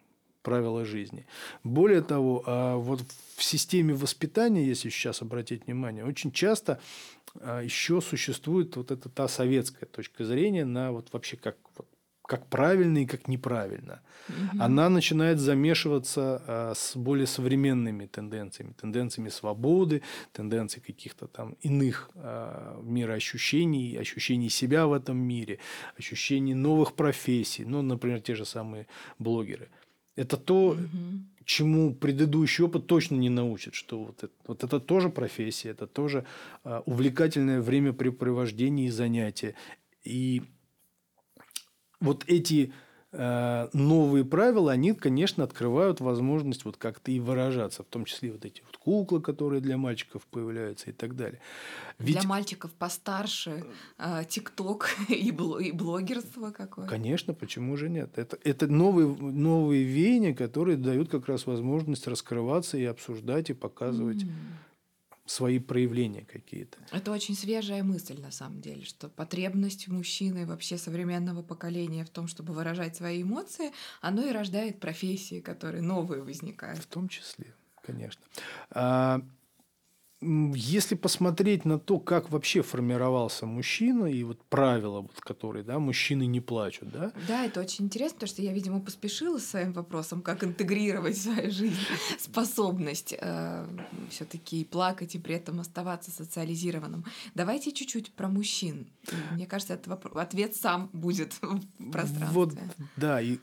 правила 0.43 0.85
жизни. 0.85 1.27
Более 1.65 2.01
того, 2.01 2.43
а, 2.47 2.77
вот 2.77 3.03
в 3.37 3.43
системе 3.45 3.93
воспитания, 3.95 4.65
если 4.65 4.89
сейчас 4.89 5.21
обратить 5.21 5.67
внимание, 5.67 6.05
очень 6.05 6.33
часто 6.33 6.81
а, 7.41 7.61
еще 7.61 8.01
существует 8.01 8.77
вот 8.77 8.91
эта 8.91 9.09
та 9.09 9.29
советская 9.29 9.89
точка 9.89 10.25
зрения 10.25 10.65
на 10.65 10.93
вот 10.93 11.13
вообще 11.13 11.37
как 11.37 11.57
вот 11.77 11.87
как 12.29 12.47
правильно 12.47 12.99
и 12.99 13.07
как 13.07 13.27
неправильно. 13.27 14.03
Угу. 14.29 14.63
Она 14.63 14.91
начинает 14.91 15.39
замешиваться 15.39 16.43
а, 16.47 16.73
с 16.77 16.95
более 16.95 17.27
современными 17.27 18.05
тенденциями, 18.05 18.75
тенденциями 18.79 19.31
свободы, 19.31 20.03
тенденциями 20.33 20.85
каких-то 20.85 21.27
там 21.27 21.57
иных 21.63 22.11
а, 22.15 22.79
мироощущений, 22.83 23.99
ощущений 23.99 24.51
себя 24.51 24.87
в 24.87 24.93
этом 24.93 25.17
мире, 25.17 25.59
ощущений 25.97 26.55
новых 26.55 26.93
профессий, 26.93 27.65
ну, 27.65 27.81
например, 27.81 28.21
те 28.21 28.35
же 28.35 28.45
самые 28.45 28.87
блогеры. 29.19 29.71
Это 30.15 30.37
то, 30.37 30.73
угу. 30.73 30.79
чему 31.47 31.95
предыдущий 31.95 32.65
опыт 32.65 32.87
точно 32.87 33.15
не 33.15 33.31
научит, 33.31 33.73
что 33.73 34.05
вот 34.05 34.25
это, 34.25 34.35
вот 34.47 34.65
это 34.65 34.81
тоже 34.81 35.09
профессия, 35.09 35.71
это 35.71 35.87
тоже 35.87 36.27
а, 36.63 36.83
увлекательное 36.85 37.63
времяпрепровождение 37.63 38.89
и 38.89 38.91
занятие. 38.91 39.55
И 40.05 40.43
вот 42.01 42.25
эти 42.27 42.73
э, 43.13 43.69
новые 43.73 44.25
правила, 44.25 44.73
они, 44.73 44.93
конечно, 44.93 45.45
открывают 45.45 46.01
возможность 46.01 46.65
вот 46.65 46.77
как-то 46.77 47.11
и 47.11 47.21
выражаться, 47.21 47.83
в 47.83 47.87
том 47.87 48.05
числе 48.05 48.33
вот 48.33 48.45
эти 48.45 48.63
вот 48.63 48.77
куклы, 48.77 49.21
которые 49.21 49.61
для 49.61 49.77
мальчиков 49.77 50.27
появляются 50.27 50.91
и 50.91 50.93
так 50.93 51.17
далее. 51.17 51.41
Ведь... 51.99 52.19
Для 52.19 52.29
мальчиков 52.29 52.73
постарше 52.73 53.65
э, 53.99 54.23
ТикТок 54.29 54.91
и, 55.09 55.31
блогерство 55.33 56.51
какое. 56.51 56.87
Конечно, 56.87 57.35
почему 57.35 57.77
же 57.77 57.89
нет? 57.89 58.17
Это, 58.17 58.39
это 58.45 58.67
новые, 58.67 59.09
новые 59.09 59.85
веяния, 59.85 60.35
которые 60.35 60.77
дают 60.77 61.09
как 61.09 61.27
раз 61.27 61.47
возможность 61.47 62.07
раскрываться 62.07 62.77
и 62.77 62.85
обсуждать, 62.85 63.51
и 63.51 63.55
показывать 63.55 64.25
mm 64.25 64.29
свои 65.31 65.59
проявления 65.59 66.25
какие-то. 66.25 66.79
Это 66.91 67.13
очень 67.13 67.35
свежая 67.35 67.83
мысль, 67.83 68.21
на 68.21 68.31
самом 68.31 68.61
деле, 68.61 68.85
что 68.85 69.09
потребность 69.09 69.89
мужчины 69.89 70.47
вообще 70.47 70.79
современного 70.79 71.43
поколения 71.43 72.05
в 72.05 72.11
том, 72.11 72.29
чтобы 72.29 72.55
выражать 72.55 72.97
свои 72.97 73.23
эмоции, 73.23 73.73
оно 74.01 74.27
и 74.27 74.33
рождает 74.33 74.81
профессии, 74.81 75.41
которые 75.41 75.83
новые 75.83 76.23
возникают. 76.23 76.79
В 76.79 76.87
том 76.87 77.09
числе, 77.09 77.55
конечно. 77.83 78.23
Если 80.21 80.97
посмотреть 80.97 81.65
на 81.65 81.79
то, 81.79 82.01
как 82.01 82.31
вообще 82.31 82.63
формировался 82.63 83.47
мужчина 83.47 84.07
и 84.07 84.25
вот 84.25 84.43
правила, 84.47 85.03
вот, 85.03 85.21
которые, 85.21 85.63
да, 85.63 85.79
мужчины 85.79 86.27
не 86.27 86.41
плачут, 86.41 86.91
да? 86.91 87.13
Да, 87.29 87.45
это 87.45 87.61
очень 87.61 87.85
интересно, 87.85 88.15
потому 88.15 88.29
что 88.29 88.43
я, 88.43 88.53
видимо, 88.53 88.81
поспешила 88.81 89.39
с 89.39 89.47
своим 89.47 89.73
вопросом, 89.73 90.21
как 90.21 90.43
интегрировать 90.43 91.17
в 91.17 91.23
свою 91.23 91.53
жизнь 91.53 91.79
способность 92.19 93.15
э, 93.17 93.67
все-таки 94.11 94.65
плакать 94.65 95.15
и 95.15 95.21
при 95.21 95.37
этом 95.37 95.61
оставаться 95.61 96.11
социализированным. 96.11 97.05
Давайте 97.37 97.71
чуть-чуть 97.71 98.13
про 98.13 98.27
мужчин. 98.27 98.89
Мне 99.31 99.47
кажется, 99.47 99.75
этот 99.75 99.87
вопрос, 99.87 100.17
ответ 100.17 100.57
сам 100.57 100.91
будет 100.93 101.35
в 101.43 101.91
пространстве. 101.93 102.29
Вот, 102.33 102.55
да, 102.97 103.21
и 103.21 103.39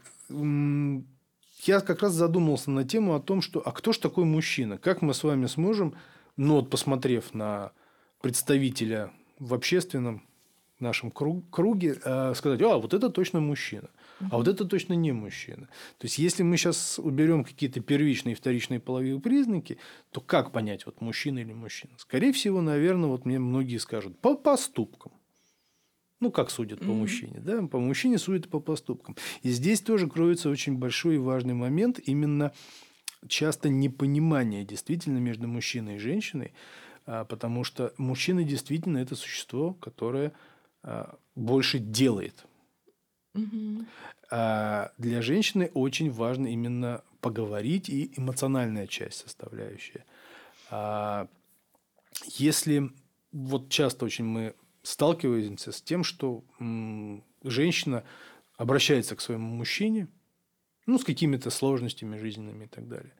я 1.63 1.79
как 1.79 2.01
раз 2.01 2.13
задумался 2.13 2.69
на 2.69 2.83
тему 2.83 3.15
о 3.15 3.21
том, 3.21 3.41
что 3.41 3.61
а 3.65 3.71
кто 3.71 3.93
ж 3.93 3.97
такой 3.97 4.25
мужчина? 4.25 4.77
Как 4.77 5.01
мы 5.01 5.13
с 5.13 5.23
вами 5.23 5.45
сможем 5.47 5.95
но 6.37 6.55
вот 6.55 6.69
посмотрев 6.69 7.33
на 7.33 7.71
представителя 8.21 9.11
в 9.39 9.53
общественном 9.53 10.23
нашем 10.79 11.11
круге, 11.11 11.97
э, 12.03 12.33
сказать, 12.35 12.61
а, 12.61 12.77
вот 12.77 12.93
это 12.93 13.09
точно 13.09 13.39
мужчина, 13.39 13.89
а 14.31 14.37
вот 14.37 14.47
это 14.47 14.65
точно 14.65 14.93
не 14.93 15.11
мужчина. 15.11 15.67
То 15.97 16.05
есть, 16.05 16.17
если 16.17 16.43
мы 16.43 16.57
сейчас 16.57 16.99
уберем 16.99 17.43
какие-то 17.43 17.79
первичные 17.79 18.33
и 18.33 18.35
вторичные 18.35 18.79
половые 18.79 19.19
признаки, 19.19 19.77
то 20.11 20.21
как 20.21 20.51
понять, 20.51 20.85
вот 20.85 21.01
мужчина 21.01 21.39
или 21.39 21.53
мужчина? 21.53 21.93
Скорее 21.97 22.33
всего, 22.33 22.61
наверное, 22.61 23.09
вот 23.09 23.25
мне 23.25 23.39
многие 23.39 23.77
скажут, 23.77 24.19
по 24.19 24.35
поступкам. 24.35 25.13
Ну, 26.21 26.31
как 26.31 26.49
судят 26.49 26.79
по 26.79 26.93
мужчине, 26.93 27.39
да? 27.39 27.67
По 27.67 27.77
мужчине 27.77 28.17
судят 28.17 28.49
по 28.49 28.59
поступкам. 28.59 29.15
И 29.43 29.49
здесь 29.49 29.81
тоже 29.81 30.07
кроется 30.07 30.49
очень 30.49 30.77
большой 30.77 31.15
и 31.15 31.19
важный 31.19 31.53
момент 31.53 31.99
именно 31.99 32.53
часто 33.27 33.69
непонимание 33.69 34.63
действительно 34.63 35.17
между 35.17 35.47
мужчиной 35.47 35.95
и 35.95 35.99
женщиной, 35.99 36.53
а, 37.05 37.25
потому 37.25 37.63
что 37.63 37.93
мужчина 37.97 38.43
действительно 38.43 38.97
это 38.99 39.15
существо, 39.15 39.73
которое 39.73 40.33
а, 40.83 41.17
больше 41.35 41.79
делает. 41.79 42.45
Угу. 43.33 43.85
А 44.31 44.91
для 44.97 45.21
женщины 45.21 45.71
очень 45.73 46.09
важно 46.11 46.47
именно 46.47 47.03
поговорить 47.21 47.89
и 47.89 48.11
эмоциональная 48.17 48.87
часть 48.87 49.21
составляющая– 49.21 50.05
А 50.69 51.27
если 52.37 52.89
вот 53.31 53.69
часто 53.69 54.05
очень 54.05 54.25
мы 54.25 54.55
сталкиваемся 54.83 55.71
с 55.71 55.81
тем, 55.81 56.03
что 56.03 56.43
женщина 57.43 58.03
обращается 58.57 59.15
к 59.15 59.21
своему 59.21 59.53
мужчине, 59.55 60.07
ну, 60.85 60.99
с 60.99 61.03
какими-то 61.03 61.49
сложностями 61.49 62.17
жизненными 62.17 62.65
и 62.65 62.67
так 62.67 62.87
далее. 62.87 63.13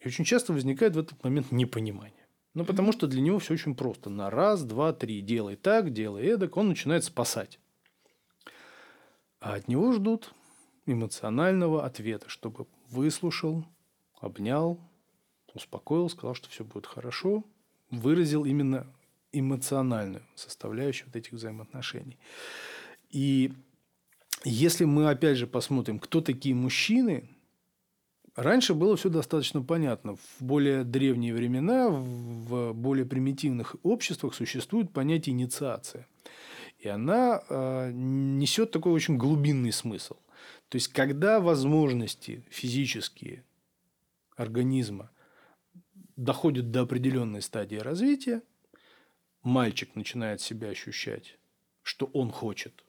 И 0.00 0.08
очень 0.08 0.24
часто 0.24 0.52
возникает 0.52 0.94
в 0.94 0.98
этот 0.98 1.22
момент 1.24 1.50
непонимание. 1.50 2.26
Ну, 2.54 2.64
потому 2.64 2.92
что 2.92 3.06
для 3.06 3.20
него 3.20 3.38
все 3.38 3.54
очень 3.54 3.74
просто. 3.74 4.08
На 4.08 4.30
раз, 4.30 4.64
два, 4.64 4.92
три. 4.92 5.20
Делай 5.20 5.56
так, 5.56 5.92
делай 5.92 6.24
эдак. 6.24 6.56
Он 6.56 6.68
начинает 6.68 7.04
спасать. 7.04 7.58
А 9.40 9.54
от 9.54 9.68
него 9.68 9.92
ждут 9.92 10.32
эмоционального 10.86 11.84
ответа, 11.84 12.28
чтобы 12.28 12.66
выслушал, 12.88 13.66
обнял, 14.18 14.80
успокоил, 15.54 16.08
сказал, 16.08 16.34
что 16.34 16.48
все 16.48 16.64
будет 16.64 16.86
хорошо, 16.86 17.44
выразил 17.90 18.44
именно 18.44 18.86
эмоциональную 19.32 20.24
составляющую 20.34 21.06
вот 21.08 21.16
этих 21.16 21.32
взаимоотношений. 21.32 22.18
И 23.10 23.52
если 24.48 24.84
мы 24.84 25.10
опять 25.10 25.36
же 25.36 25.48
посмотрим, 25.48 25.98
кто 25.98 26.20
такие 26.20 26.54
мужчины, 26.54 27.28
раньше 28.36 28.74
было 28.74 28.96
все 28.96 29.08
достаточно 29.08 29.60
понятно. 29.60 30.14
В 30.14 30.36
более 30.38 30.84
древние 30.84 31.34
времена, 31.34 31.88
в 31.88 32.72
более 32.72 33.06
примитивных 33.06 33.74
обществах 33.82 34.34
существует 34.34 34.92
понятие 34.92 35.34
инициация. 35.34 36.06
И 36.78 36.86
она 36.86 37.42
э, 37.48 37.90
несет 37.92 38.70
такой 38.70 38.92
очень 38.92 39.16
глубинный 39.16 39.72
смысл. 39.72 40.14
То 40.68 40.76
есть, 40.76 40.88
когда 40.88 41.40
возможности 41.40 42.44
физические 42.48 43.44
организма 44.36 45.10
доходят 46.14 46.70
до 46.70 46.82
определенной 46.82 47.42
стадии 47.42 47.76
развития, 47.76 48.42
мальчик 49.42 49.96
начинает 49.96 50.40
себя 50.40 50.68
ощущать, 50.68 51.38
что 51.82 52.06
он 52.06 52.30
хочет 52.30 52.85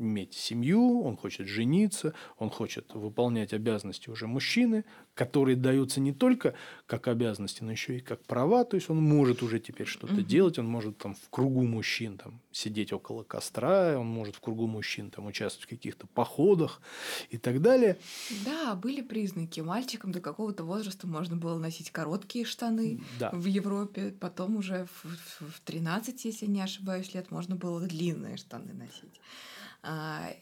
иметь 0.00 0.34
семью, 0.34 1.02
он 1.02 1.16
хочет 1.16 1.46
жениться, 1.46 2.14
он 2.38 2.50
хочет 2.50 2.92
выполнять 2.94 3.52
обязанности 3.52 4.10
уже 4.10 4.26
мужчины, 4.26 4.84
которые 5.14 5.56
даются 5.56 6.00
не 6.00 6.12
только 6.12 6.54
как 6.86 7.08
обязанности, 7.08 7.62
но 7.62 7.72
еще 7.72 7.98
и 7.98 8.00
как 8.00 8.24
права. 8.24 8.64
То 8.64 8.76
есть 8.76 8.88
он 8.88 9.02
может 9.02 9.42
уже 9.42 9.60
теперь 9.60 9.86
что-то 9.86 10.14
угу. 10.14 10.22
делать, 10.22 10.58
он 10.58 10.66
может 10.66 10.98
там 10.98 11.14
в 11.14 11.28
кругу 11.28 11.62
мужчин 11.62 12.16
там, 12.16 12.40
сидеть 12.50 12.92
около 12.92 13.22
костра, 13.22 13.98
он 13.98 14.06
может 14.06 14.36
в 14.36 14.40
кругу 14.40 14.66
мужчин 14.66 15.10
там, 15.10 15.26
участвовать 15.26 15.66
в 15.66 15.70
каких-то 15.70 16.06
походах 16.06 16.80
и 17.28 17.38
так 17.38 17.60
далее. 17.60 17.98
Да, 18.44 18.74
были 18.74 19.02
признаки. 19.02 19.60
Мальчикам 19.60 20.12
до 20.12 20.20
какого-то 20.20 20.64
возраста 20.64 21.06
можно 21.06 21.36
было 21.36 21.58
носить 21.58 21.90
короткие 21.90 22.44
штаны 22.44 23.00
да. 23.18 23.30
в 23.32 23.44
Европе, 23.44 24.14
потом 24.18 24.56
уже 24.56 24.86
в, 25.02 25.04
в 25.40 25.60
13, 25.64 26.24
если 26.24 26.46
не 26.46 26.62
ошибаюсь, 26.62 27.12
лет 27.14 27.30
можно 27.30 27.56
было 27.56 27.80
длинные 27.80 28.36
штаны 28.36 28.72
носить. 28.72 29.20
А, 29.82 30.32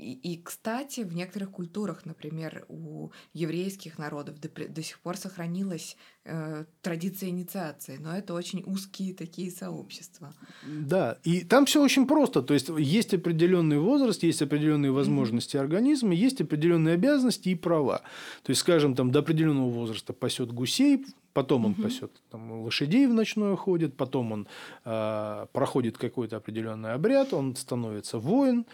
и, 0.00 0.32
и, 0.32 0.42
кстати, 0.42 1.02
в 1.02 1.14
некоторых 1.14 1.50
культурах, 1.50 2.06
например, 2.06 2.64
у 2.68 3.10
еврейских 3.34 3.98
народов 3.98 4.40
до, 4.40 4.48
до 4.48 4.82
сих 4.82 4.98
пор 5.00 5.16
сохранилась 5.16 5.96
э, 6.24 6.64
традиция 6.80 7.28
инициации, 7.28 7.98
но 7.98 8.16
это 8.16 8.34
очень 8.34 8.62
узкие 8.66 9.14
такие 9.14 9.50
сообщества. 9.50 10.32
Да, 10.64 11.18
и 11.22 11.44
там 11.44 11.66
все 11.66 11.82
очень 11.82 12.06
просто. 12.06 12.42
То 12.42 12.54
есть 12.54 12.70
есть 12.78 13.14
определенный 13.14 13.78
возраст, 13.78 14.22
есть 14.22 14.42
определенные 14.42 14.90
возможности 14.90 15.56
mm-hmm. 15.56 15.60
организма, 15.60 16.14
есть 16.14 16.40
определенные 16.40 16.94
обязанности 16.94 17.50
и 17.50 17.54
права. 17.54 17.98
То 18.42 18.50
есть, 18.50 18.60
скажем, 18.62 18.94
там 18.94 19.10
до 19.10 19.18
определенного 19.18 19.70
возраста 19.70 20.12
пасет 20.12 20.52
гусей, 20.52 21.04
Потом 21.32 21.64
он 21.64 21.72
угу. 21.72 21.82
пасет 21.82 22.10
там, 22.30 22.62
лошадей 22.62 23.06
в 23.06 23.14
ночное 23.14 23.54
ходит, 23.54 23.96
потом 23.96 24.32
он 24.32 24.48
э, 24.84 25.46
проходит 25.52 25.96
какой-то 25.96 26.38
определенный 26.38 26.92
обряд, 26.92 27.32
он 27.32 27.54
становится 27.54 28.18
воин, 28.18 28.66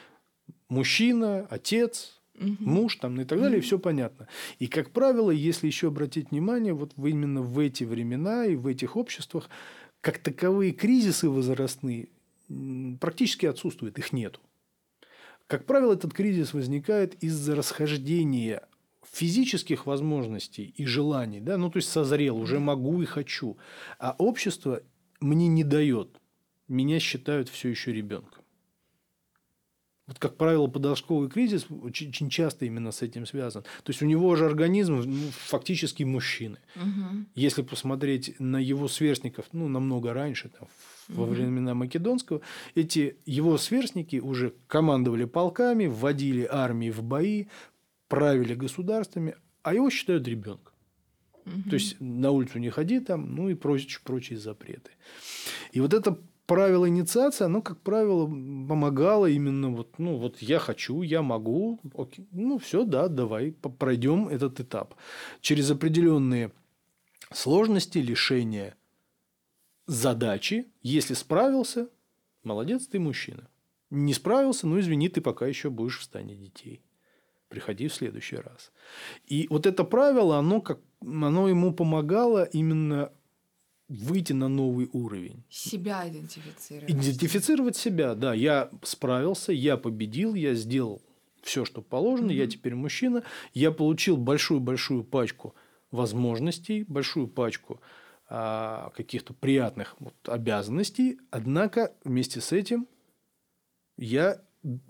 мужчина, 0.69 1.47
отец, 1.51 2.21
угу. 2.35 2.57
муж 2.61 2.97
там, 2.97 3.21
и 3.21 3.25
так 3.25 3.41
далее, 3.41 3.59
угу. 3.59 3.67
все 3.67 3.79
понятно. 3.79 4.29
И, 4.59 4.67
как 4.67 4.91
правило, 4.91 5.31
если 5.31 5.67
еще 5.67 5.89
обратить 5.89 6.31
внимание, 6.31 6.75
вот 6.75 6.93
именно 6.97 7.43
в 7.43 7.59
эти 7.59 7.85
времена 7.85 8.47
и 8.47 8.57
в 8.57 8.67
этих 8.67 8.97
обществах, 8.97 9.49
как 10.01 10.19
таковые 10.19 10.73
кризисы 10.73 11.29
возрастные 11.29 12.09
практически 13.01 13.47
отсутствуют, 13.47 13.99
их 13.99 14.13
нету. 14.13 14.41
Как 15.47 15.65
правило, 15.65 15.93
этот 15.93 16.13
кризис 16.13 16.55
возникает 16.55 17.15
из-за 17.23 17.55
расхождения 17.55 18.67
физических 19.13 19.87
возможностей 19.87 20.75
и 20.77 20.85
желаний, 20.85 21.41
да, 21.41 21.57
ну 21.57 21.71
то 21.71 21.79
есть 21.79 21.89
созрел, 21.89 22.37
уже 22.37 22.59
могу 22.59 23.01
и 23.03 23.07
хочу, 23.07 23.57
а 23.99 24.15
общество 24.19 24.83
мне 25.21 25.49
не 25.49 25.65
дает, 25.65 26.21
меня 26.69 26.99
считают 26.99 27.49
все 27.49 27.69
еще 27.69 27.93
ребенком. 27.93 28.43
Вот, 30.07 30.21
как 30.21 30.37
правило, 30.37 30.69
подростковый 30.69 31.29
кризис 31.29 31.67
очень, 31.83 32.11
очень 32.11 32.31
часто 32.31 32.65
именно 32.65 32.93
с 32.93 33.03
этим 33.03 33.27
связан. 33.27 33.63
То 33.63 33.91
есть 33.91 34.03
у 34.03 34.07
него 34.07 34.37
же 34.37 34.47
организм 34.47 35.03
ну, 35.05 35.31
фактически 35.33 36.05
мужчины. 36.05 36.59
Угу. 36.77 37.27
Если 37.35 37.63
посмотреть 37.63 38.39
на 38.39 38.59
его 38.59 38.87
сверстников, 38.87 39.47
ну, 39.53 39.67
намного 39.67 40.13
раньше, 40.13 40.49
там, 40.49 40.69
во 41.09 41.25
угу. 41.25 41.33
времена 41.33 41.75
Македонского, 41.75 42.41
эти 42.77 43.17
его 43.27 43.59
сверстники 43.59 44.17
уже 44.17 44.55
командовали 44.69 45.25
полками, 45.25 45.87
вводили 45.87 46.47
армии 46.49 46.91
в 46.91 47.03
бои, 47.03 47.47
правили 48.07 48.55
государствами, 48.55 49.35
а 49.63 49.75
его 49.75 49.91
считают 49.91 50.29
ребенком. 50.29 50.73
Угу. 51.47 51.71
То 51.71 51.75
есть 51.75 51.97
на 51.99 52.31
улицу 52.31 52.61
не 52.61 52.71
ходи 52.71 53.01
там, 53.01 53.35
ну 53.35 53.49
и 53.49 53.55
прочие, 53.55 53.99
прочие 54.05 54.39
запреты. 54.39 54.93
И 55.73 55.81
вот 55.81 55.95
это 55.95 56.17
правило 56.47 56.89
инициации, 56.89 57.45
оно, 57.45 57.63
как 57.63 57.81
правило, 57.81 58.27
помогало 58.27 59.27
именно 59.27 59.71
вот, 59.71 59.99
ну, 59.99 60.17
вот 60.17 60.39
я 60.39 60.59
хочу, 60.59 61.03
я 61.03 61.23
могу, 61.23 61.81
окей, 61.95 62.27
ну, 62.33 62.59
все, 62.59 62.85
да, 62.85 63.09
давай 63.09 63.53
пройдем 63.53 64.29
этот 64.29 64.61
этап. 64.61 64.95
Через 65.41 65.71
определенные 65.71 66.53
сложности, 67.33 67.99
лишения 67.99 68.77
задачи, 69.87 70.67
если 70.83 71.15
справился, 71.15 71.89
молодец, 72.43 72.87
ты 72.87 72.99
мужчина. 72.99 73.49
Не 73.91 74.15
справился, 74.15 74.67
ну, 74.67 74.81
извини, 74.81 75.09
ты 75.09 75.21
пока 75.21 75.47
еще 75.47 75.71
будешь 75.71 75.99
в 75.99 76.05
стане 76.05 76.35
детей 76.35 76.83
приходи 77.49 77.89
в 77.89 77.95
следующий 77.95 78.37
раз. 78.37 78.73
И 79.27 79.47
вот 79.51 79.67
это 79.67 79.85
правило, 79.85 80.39
оно, 80.39 80.61
как, 80.61 80.81
оно 81.01 81.49
ему 81.49 81.73
помогало 81.73 82.45
именно 82.45 83.13
выйти 83.89 84.33
на 84.33 84.49
новый 84.49 84.89
уровень. 84.93 85.45
Себя 85.49 86.09
идентифицировать. 86.09 86.91
Идентифицировать 86.91 87.77
себя, 87.77 88.15
да. 88.15 88.35
Я 88.35 88.71
справился, 88.83 89.53
я 89.53 89.77
победил, 89.77 90.35
я 90.35 90.55
сделал 90.55 91.03
все, 91.43 91.65
что 91.65 91.81
положено, 91.81 92.31
mm-hmm. 92.31 92.37
я 92.37 92.47
теперь 92.49 92.75
мужчина, 92.75 93.23
я 93.55 93.71
получил 93.71 94.17
большую-большую 94.17 95.05
пачку 95.05 95.55
возможностей, 95.93 96.83
большую 96.83 97.29
пачку 97.29 97.81
а, 98.29 98.91
каких-то 98.97 99.33
приятных 99.33 99.95
вот, 100.01 100.15
обязанностей, 100.27 101.19
однако 101.31 101.95
вместе 102.05 102.41
с 102.41 102.51
этим 102.53 102.89
я 103.97 104.43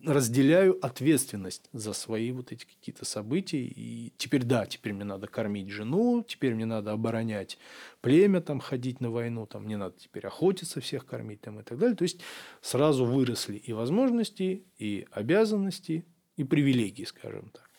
разделяю 0.02 0.78
ответственность 0.84 1.68
за 1.72 1.92
свои 1.92 2.32
вот 2.32 2.52
эти 2.52 2.64
какие-то 2.64 3.04
события. 3.04 3.62
И 3.62 4.12
теперь, 4.16 4.44
да, 4.44 4.66
теперь 4.66 4.92
мне 4.92 5.04
надо 5.04 5.26
кормить 5.26 5.68
жену, 5.68 6.24
теперь 6.26 6.54
мне 6.54 6.64
надо 6.64 6.92
оборонять 6.92 7.58
племя, 8.00 8.40
там, 8.40 8.60
ходить 8.60 9.00
на 9.00 9.10
войну, 9.10 9.46
там, 9.46 9.64
мне 9.64 9.76
надо 9.76 9.94
теперь 9.98 10.26
охотиться, 10.26 10.80
всех 10.80 11.04
кормить 11.04 11.42
там, 11.42 11.60
и 11.60 11.62
так 11.62 11.78
далее. 11.78 11.96
То 11.96 12.04
есть, 12.04 12.20
сразу 12.60 13.04
выросли 13.04 13.56
и 13.56 13.72
возможности, 13.72 14.64
и 14.78 15.06
обязанности, 15.10 16.04
и 16.36 16.44
привилегии, 16.44 17.04
скажем 17.04 17.50
так. 17.52 17.70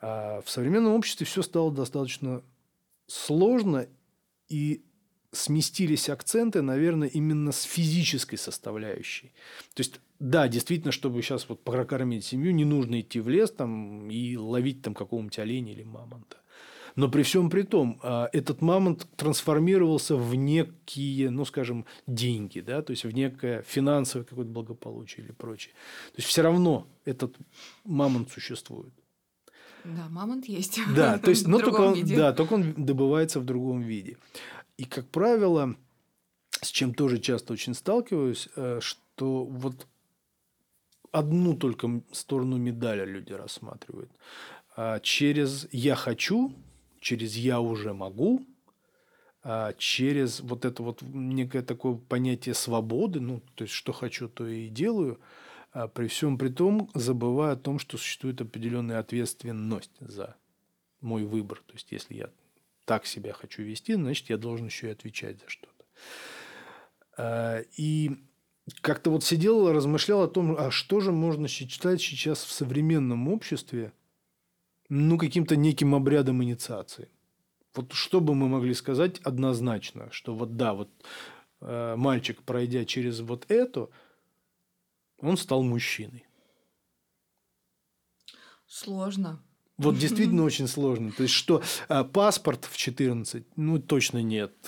А 0.00 0.40
в 0.42 0.50
современном 0.50 0.94
обществе 0.94 1.26
все 1.26 1.42
стало 1.42 1.72
достаточно 1.72 2.42
сложно, 3.06 3.86
и 4.48 4.84
сместились 5.34 6.08
акценты, 6.08 6.62
наверное, 6.62 7.08
именно 7.08 7.52
с 7.52 7.62
физической 7.62 8.36
составляющей. 8.36 9.32
То 9.74 9.80
есть 9.80 10.00
да, 10.20 10.48
действительно, 10.48 10.92
чтобы 10.92 11.20
сейчас 11.22 11.48
вот 11.48 11.62
прокормить 11.62 12.24
семью, 12.24 12.54
не 12.54 12.64
нужно 12.64 13.00
идти 13.00 13.20
в 13.20 13.28
лес 13.28 13.50
там, 13.50 14.10
и 14.10 14.36
ловить 14.36 14.80
там 14.82 14.94
какого-нибудь 14.94 15.38
оленя 15.38 15.72
или 15.72 15.82
мамонта. 15.82 16.38
Но 16.96 17.08
при 17.08 17.22
всем 17.24 17.50
при 17.50 17.62
том, 17.62 17.98
а, 18.02 18.28
этот 18.32 18.62
мамонт 18.62 19.06
трансформировался 19.16 20.16
в 20.16 20.34
некие, 20.34 21.30
ну, 21.30 21.44
скажем, 21.44 21.86
деньги, 22.06 22.60
да, 22.60 22.82
то 22.82 22.92
есть 22.92 23.04
в 23.04 23.10
некое 23.10 23.62
финансовое 23.62 24.24
какое-то 24.24 24.52
благополучие 24.52 25.26
или 25.26 25.32
прочее. 25.32 25.74
То 26.12 26.18
есть 26.18 26.28
все 26.28 26.42
равно 26.42 26.86
этот 27.04 27.36
мамонт 27.84 28.30
существует. 28.30 28.94
Да, 29.84 30.08
мамонт 30.08 30.46
есть. 30.46 30.80
Да, 30.96 31.18
то 31.22 31.30
есть, 31.30 31.46
но 31.46 31.58
только 31.58 31.80
он, 31.80 31.94
виде. 31.94 32.16
да, 32.16 32.32
только 32.32 32.54
он 32.54 32.72
добывается 32.72 33.40
в 33.40 33.44
другом 33.44 33.82
виде. 33.82 34.16
И, 34.76 34.84
как 34.84 35.08
правило, 35.08 35.76
с 36.60 36.68
чем 36.68 36.94
тоже 36.94 37.18
часто 37.18 37.52
очень 37.52 37.74
сталкиваюсь, 37.74 38.48
э, 38.56 38.80
что 38.80 39.44
вот 39.44 39.86
одну 41.12 41.56
только 41.56 42.02
сторону 42.12 42.56
медали 42.56 43.04
люди 43.04 43.32
рассматривают. 43.32 44.10
А 44.76 44.98
через 45.00 45.68
«я 45.70 45.94
хочу», 45.94 46.52
через 47.00 47.36
«я 47.36 47.60
уже 47.60 47.94
могу», 47.94 48.44
а 49.44 49.74
через 49.74 50.40
вот 50.40 50.64
это 50.64 50.82
вот 50.82 51.02
некое 51.02 51.62
такое 51.62 51.94
понятие 51.94 52.54
свободы, 52.54 53.20
ну, 53.20 53.42
то 53.54 53.64
есть, 53.64 53.74
что 53.74 53.92
хочу, 53.92 54.28
то 54.28 54.46
и 54.46 54.68
делаю, 54.68 55.20
а 55.72 55.86
при 55.86 56.08
всем 56.08 56.38
при 56.38 56.48
том, 56.48 56.88
забывая 56.94 57.52
о 57.52 57.56
том, 57.56 57.78
что 57.78 57.98
существует 57.98 58.40
определенная 58.40 58.98
ответственность 58.98 59.90
за 60.00 60.34
мой 61.00 61.24
выбор. 61.24 61.62
То 61.66 61.74
есть, 61.74 61.92
если 61.92 62.14
я 62.14 62.30
так 62.84 63.06
себя 63.06 63.32
хочу 63.32 63.62
вести, 63.62 63.94
значит, 63.94 64.30
я 64.30 64.36
должен 64.36 64.66
еще 64.66 64.88
и 64.88 64.92
отвечать 64.92 65.40
за 65.40 65.48
что-то. 65.48 65.84
А, 67.16 67.60
и 67.76 68.10
как-то 68.80 69.10
вот 69.10 69.24
сидел, 69.24 69.72
размышлял 69.72 70.22
о 70.22 70.28
том, 70.28 70.56
а 70.58 70.70
что 70.70 71.00
же 71.00 71.12
можно 71.12 71.48
считать 71.48 72.00
сейчас 72.00 72.44
в 72.44 72.52
современном 72.52 73.28
обществе, 73.28 73.92
ну, 74.88 75.18
каким-то 75.18 75.56
неким 75.56 75.94
обрядом 75.94 76.42
инициации. 76.42 77.10
Вот 77.74 77.92
что 77.92 78.20
бы 78.20 78.34
мы 78.34 78.48
могли 78.48 78.74
сказать 78.74 79.18
однозначно, 79.20 80.10
что 80.12 80.34
вот 80.34 80.56
да, 80.56 80.74
вот 80.74 80.90
э, 81.60 81.96
мальчик, 81.96 82.42
пройдя 82.42 82.84
через 82.84 83.20
вот 83.20 83.46
это, 83.48 83.88
он 85.18 85.36
стал 85.36 85.62
мужчиной. 85.62 86.26
Сложно. 88.66 89.42
Вот 89.76 89.98
действительно 89.98 90.44
очень 90.44 90.68
сложно. 90.68 91.10
То 91.10 91.24
есть, 91.24 91.34
что 91.34 91.62
а, 91.88 92.04
паспорт 92.04 92.64
в 92.70 92.76
14, 92.76 93.44
ну, 93.56 93.78
точно 93.80 94.22
нет. 94.22 94.52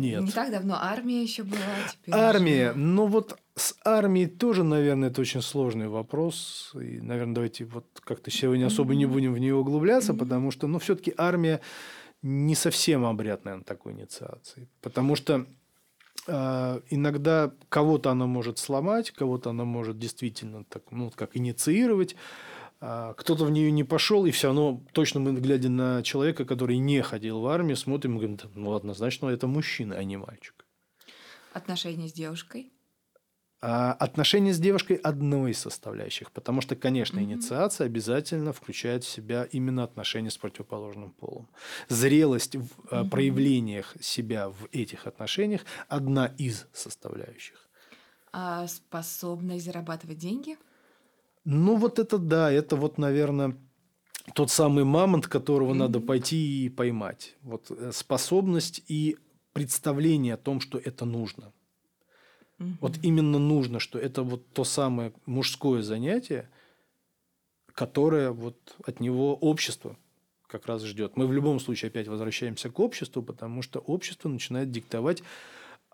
Нет. 0.00 0.22
Не 0.22 0.30
так 0.30 0.50
давно 0.50 0.76
армия 0.80 1.22
еще 1.22 1.42
была. 1.42 1.60
Теперь 1.90 2.14
армия. 2.14 2.70
Уже... 2.70 2.78
Ну, 2.78 3.06
вот 3.06 3.38
с 3.54 3.76
армией 3.84 4.26
тоже, 4.26 4.64
наверное, 4.64 5.10
это 5.10 5.20
очень 5.20 5.42
сложный 5.42 5.88
вопрос. 5.88 6.72
И, 6.74 7.00
наверное, 7.00 7.34
давайте 7.34 7.64
вот 7.64 7.86
как-то 8.02 8.30
сегодня 8.30 8.66
особо 8.66 8.94
не 8.94 9.06
будем 9.06 9.34
в 9.34 9.38
нее 9.38 9.54
углубляться, 9.54 10.14
потому 10.14 10.50
что, 10.50 10.66
ну, 10.66 10.78
все-таки 10.78 11.12
армия 11.16 11.60
не 12.22 12.54
совсем 12.54 13.04
обряд, 13.04 13.44
наверное, 13.44 13.64
такой 13.64 13.92
инициации. 13.92 14.68
Потому 14.80 15.16
что 15.16 15.46
э, 16.26 16.80
иногда 16.90 17.52
кого-то 17.68 18.10
она 18.10 18.26
может 18.26 18.58
сломать, 18.58 19.10
кого-то 19.10 19.50
она 19.50 19.64
может 19.64 19.98
действительно 19.98 20.64
так, 20.64 20.82
ну, 20.90 21.10
как 21.14 21.36
инициировать. 21.36 22.16
А, 22.80 23.12
кто-то 23.12 23.44
в 23.44 23.50
нее 23.50 23.70
не 23.70 23.84
пошел, 23.84 24.24
и 24.24 24.30
все 24.30 24.48
равно, 24.48 24.82
точно 24.92 25.20
мы, 25.20 25.32
глядя 25.34 25.68
на 25.68 26.02
человека, 26.02 26.46
который 26.46 26.78
не 26.78 27.02
ходил 27.02 27.40
в 27.40 27.46
армию, 27.46 27.76
смотрим 27.76 28.12
и 28.12 28.16
говорим, 28.16 28.38
ну, 28.54 28.72
однозначно, 28.74 29.28
это 29.28 29.46
мужчина, 29.46 29.96
а 29.96 30.04
не 30.04 30.16
мальчик. 30.16 30.64
Отношения 31.52 32.08
с 32.08 32.12
девушкой? 32.12 32.72
А 33.60 33.92
отношения 33.92 34.54
с 34.54 34.58
девушкой 34.58 34.96
одной 34.96 35.50
из 35.50 35.58
составляющих, 35.58 36.32
потому 36.32 36.62
что, 36.62 36.74
конечно, 36.74 37.18
mm-hmm. 37.18 37.24
инициация 37.24 37.84
обязательно 37.84 38.54
включает 38.54 39.04
в 39.04 39.08
себя 39.08 39.44
именно 39.44 39.84
отношения 39.84 40.30
с 40.30 40.38
противоположным 40.38 41.10
полом. 41.10 41.50
Зрелость 41.90 42.56
в 42.56 42.70
mm-hmm. 42.86 43.10
проявлениях 43.10 43.94
себя 44.00 44.48
в 44.48 44.68
этих 44.72 45.06
отношениях 45.06 45.66
одна 45.88 46.26
из 46.38 46.66
составляющих. 46.72 47.68
А 48.32 48.66
способность 48.66 49.66
зарабатывать 49.66 50.16
деньги– 50.16 50.56
ну, 51.44 51.76
вот 51.76 51.98
это 51.98 52.18
да, 52.18 52.52
это 52.52 52.76
вот, 52.76 52.98
наверное, 52.98 53.56
тот 54.34 54.50
самый 54.50 54.84
мамонт, 54.84 55.26
которого 55.26 55.72
mm-hmm. 55.72 55.78
надо 55.78 56.00
пойти 56.00 56.64
и 56.64 56.68
поймать. 56.68 57.36
Вот 57.42 57.70
э, 57.70 57.90
способность 57.92 58.82
и 58.88 59.16
представление 59.52 60.34
о 60.34 60.38
том, 60.38 60.60
что 60.60 60.78
это 60.78 61.04
нужно. 61.04 61.52
Mm-hmm. 62.58 62.74
Вот 62.80 62.98
именно 63.02 63.38
нужно, 63.38 63.80
что 63.80 63.98
это 63.98 64.22
вот 64.22 64.46
то 64.52 64.64
самое 64.64 65.12
мужское 65.26 65.82
занятие, 65.82 66.50
которое 67.72 68.30
вот 68.30 68.56
от 68.84 69.00
него 69.00 69.34
общество 69.34 69.96
как 70.46 70.66
раз 70.66 70.82
ждет. 70.82 71.16
Мы 71.16 71.26
в 71.26 71.32
любом 71.32 71.60
случае 71.60 71.88
опять 71.88 72.08
возвращаемся 72.08 72.70
к 72.70 72.78
обществу, 72.80 73.22
потому 73.22 73.62
что 73.62 73.78
общество 73.78 74.28
начинает 74.28 74.70
диктовать, 74.70 75.22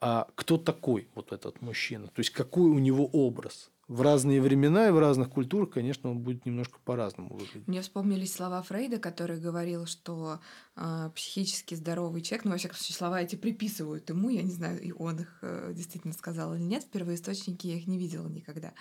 а 0.00 0.28
кто 0.35 0.59
такой 0.59 1.09
вот 1.14 1.32
этот 1.32 1.61
мужчина, 1.61 2.09
то 2.09 2.18
есть 2.20 2.30
какой 2.30 2.70
у 2.70 2.78
него 2.78 3.06
образ 3.06 3.70
в 3.88 4.03
разные 4.03 4.40
времена 4.42 4.88
и 4.88 4.90
в 4.90 4.99
разных 4.99 5.31
культурах, 5.31 5.70
конечно, 5.70 6.11
он 6.11 6.18
будет 6.18 6.44
немножко 6.44 6.79
по-разному 6.85 7.35
выглядеть. 7.35 7.68
Мне 7.68 7.81
вспомнились 7.83 8.33
слова 8.33 8.61
Фрейда, 8.62 8.99
который 8.99 9.38
говорил, 9.38 9.87
что 9.87 10.40
э, 10.75 11.11
психически 11.14 11.77
здоровый 11.77 12.20
человек, 12.22 12.44
ну, 12.44 12.51
во 12.53 12.57
всяком 12.57 12.77
случае, 12.77 12.96
слова 12.96 13.22
эти 13.22 13.37
приписывают 13.37 14.09
ему, 14.11 14.29
я 14.29 14.42
не 14.42 14.51
знаю, 14.51 14.81
и 14.83 14.90
он 14.90 15.20
их 15.20 15.38
э, 15.42 15.72
действительно 15.75 16.14
сказал 16.14 16.55
или 16.55 16.62
нет, 16.62 16.85
в 16.85 16.88
первоисточнике 16.88 17.68
я 17.68 17.77
их 17.77 17.87
не 17.87 17.99
видела 17.99 18.27
никогда, 18.27 18.72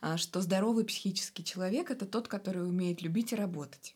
э, 0.00 0.16
что 0.16 0.40
здоровый 0.40 0.84
психический 0.84 1.44
человек— 1.44 1.90
это 1.92 2.06
тот, 2.06 2.28
который 2.28 2.66
умеет 2.66 3.02
любить 3.02 3.32
и 3.32 3.36
работать. 3.36 3.94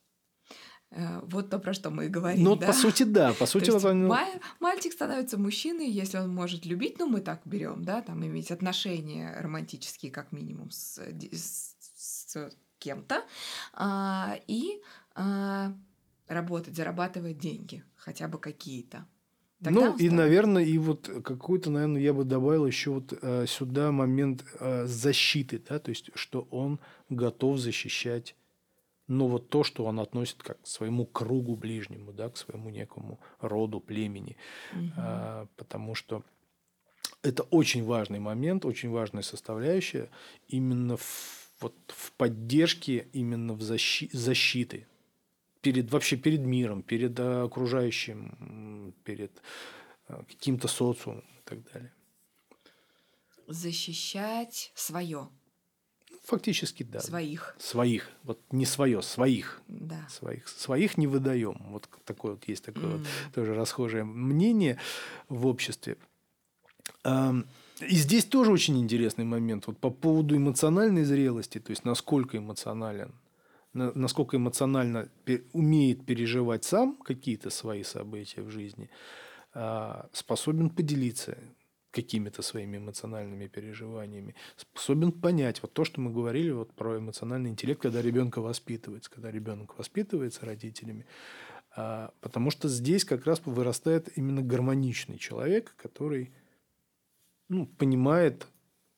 Э, 0.92 1.20
вот 1.22 1.50
то, 1.50 1.58
про 1.58 1.72
что 1.72 1.90
мы 1.90 2.06
и 2.06 2.08
говорим. 2.08 2.42
Ну, 2.44 2.56
да? 2.56 2.66
по 2.66 2.72
сути, 2.72 3.04
да. 3.04 3.32
По 3.34 3.46
сути, 3.46 3.66
то 3.66 3.74
есть, 3.74 3.84
ну... 3.84 4.14
мальчик 4.58 4.92
становится 4.92 5.38
мужчиной, 5.38 5.88
если 5.88 6.18
он 6.18 6.34
может 6.34 6.66
любить, 6.66 6.98
ну, 6.98 7.06
мы 7.06 7.20
так 7.20 7.40
берем, 7.44 7.84
да, 7.84 8.02
там 8.02 8.24
иметь 8.26 8.50
отношения 8.50 9.34
романтические, 9.38 10.10
как 10.10 10.32
минимум, 10.32 10.70
с, 10.70 10.98
с, 11.32 11.76
с 11.94 12.50
кем-то, 12.78 13.24
а, 13.72 14.36
и 14.48 14.80
а, 15.14 15.72
работать, 16.26 16.74
зарабатывать 16.74 17.38
деньги, 17.38 17.84
хотя 17.94 18.26
бы 18.26 18.38
какие-то. 18.38 19.06
Тогда 19.62 19.90
ну, 19.90 19.96
и, 19.96 20.08
наверное, 20.08 20.64
и 20.64 20.78
вот 20.78 21.10
какой-то, 21.22 21.70
наверное, 21.70 22.00
я 22.00 22.14
бы 22.14 22.24
добавил 22.24 22.64
еще 22.64 22.92
вот 22.92 23.12
э, 23.20 23.44
сюда 23.46 23.92
момент 23.92 24.42
э, 24.58 24.86
защиты, 24.86 25.62
да, 25.68 25.78
то 25.78 25.90
есть, 25.90 26.10
что 26.14 26.48
он 26.50 26.80
готов 27.10 27.58
защищать 27.58 28.36
но 29.10 29.26
вот 29.26 29.48
то, 29.48 29.64
что 29.64 29.84
он 29.86 29.98
относит 29.98 30.40
как 30.42 30.62
к 30.62 30.66
своему 30.66 31.04
кругу 31.04 31.56
ближнему, 31.56 32.12
да, 32.12 32.30
к 32.30 32.36
своему 32.36 32.70
некому 32.70 33.18
роду, 33.40 33.80
племени. 33.80 34.36
Угу. 34.72 34.92
А, 34.96 35.46
потому 35.56 35.96
что 35.96 36.22
это 37.22 37.42
очень 37.42 37.84
важный 37.84 38.20
момент, 38.20 38.64
очень 38.64 38.88
важная 38.88 39.22
составляющая 39.22 40.08
именно 40.46 40.96
в, 40.96 41.50
вот, 41.60 41.74
в 41.88 42.12
поддержке, 42.12 43.08
именно 43.12 43.54
в 43.54 43.62
защи, 43.62 44.08
защиты 44.12 44.86
перед, 45.60 45.90
вообще 45.90 46.16
перед 46.16 46.40
миром, 46.40 46.82
перед 46.82 47.18
окружающим, 47.18 48.94
перед 49.02 49.42
а, 50.06 50.22
каким-то 50.22 50.68
социумом 50.68 51.24
и 51.40 51.48
так 51.48 51.72
далее. 51.72 51.92
Защищать 53.48 54.70
свое. 54.76 55.28
Фактически, 56.30 56.84
да. 56.84 57.00
Своих. 57.00 57.56
Своих. 57.58 58.08
Вот 58.22 58.38
не 58.52 58.64
свое, 58.64 59.02
своих. 59.02 59.60
Да. 59.66 60.06
Своих. 60.08 60.46
Своих 60.46 60.96
не 60.96 61.08
выдаем. 61.08 61.56
Вот 61.70 61.88
такое 62.04 62.32
вот 62.32 62.44
есть 62.46 62.64
такое 62.64 62.84
mm. 62.84 62.98
вот 62.98 63.06
тоже 63.34 63.54
расхожее 63.54 64.04
мнение 64.04 64.78
в 65.28 65.46
обществе. 65.46 65.96
И 67.04 67.96
здесь 67.96 68.26
тоже 68.26 68.52
очень 68.52 68.78
интересный 68.78 69.24
момент. 69.24 69.66
Вот 69.66 69.78
по 69.78 69.90
поводу 69.90 70.36
эмоциональной 70.36 71.02
зрелости, 71.02 71.58
то 71.58 71.70
есть 71.70 71.84
насколько 71.84 72.36
эмоционален, 72.36 73.12
насколько 73.72 74.36
эмоционально 74.36 75.08
умеет 75.52 76.06
переживать 76.06 76.62
сам 76.62 76.96
какие-то 76.96 77.50
свои 77.50 77.82
события 77.82 78.42
в 78.42 78.50
жизни, 78.50 78.88
а, 79.52 80.08
способен 80.12 80.70
поделиться 80.70 81.36
какими-то 81.90 82.42
своими 82.42 82.76
эмоциональными 82.76 83.46
переживаниями, 83.46 84.34
способен 84.56 85.12
понять 85.12 85.62
вот 85.62 85.72
то, 85.72 85.84
что 85.84 86.00
мы 86.00 86.12
говорили 86.12 86.50
вот 86.50 86.72
про 86.72 86.98
эмоциональный 86.98 87.50
интеллект, 87.50 87.80
когда 87.82 88.00
ребенка 88.00 88.40
воспитывается, 88.40 89.10
когда 89.10 89.30
ребенок 89.30 89.76
воспитывается 89.78 90.46
родителями, 90.46 91.06
а, 91.76 92.12
потому 92.20 92.50
что 92.50 92.68
здесь 92.68 93.04
как 93.04 93.26
раз 93.26 93.40
вырастает 93.44 94.16
именно 94.16 94.42
гармоничный 94.42 95.18
человек, 95.18 95.74
который 95.76 96.32
ну, 97.48 97.66
понимает 97.66 98.46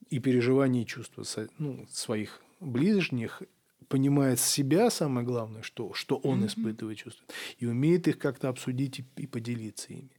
и 0.08 0.18
переживания, 0.18 0.82
и 0.82 0.86
чувства 0.86 1.24
ну, 1.58 1.86
своих 1.90 2.42
ближних, 2.60 3.42
понимает 3.88 4.40
себя, 4.40 4.90
самое 4.90 5.26
главное, 5.26 5.62
что, 5.62 5.92
что 5.92 6.16
он 6.16 6.42
mm-hmm. 6.42 6.46
испытывает, 6.46 6.98
чувствует, 6.98 7.30
и 7.58 7.66
умеет 7.66 8.08
их 8.08 8.18
как-то 8.18 8.48
обсудить 8.48 9.00
и, 9.00 9.04
и 9.16 9.26
поделиться 9.26 9.92
ими. 9.92 10.10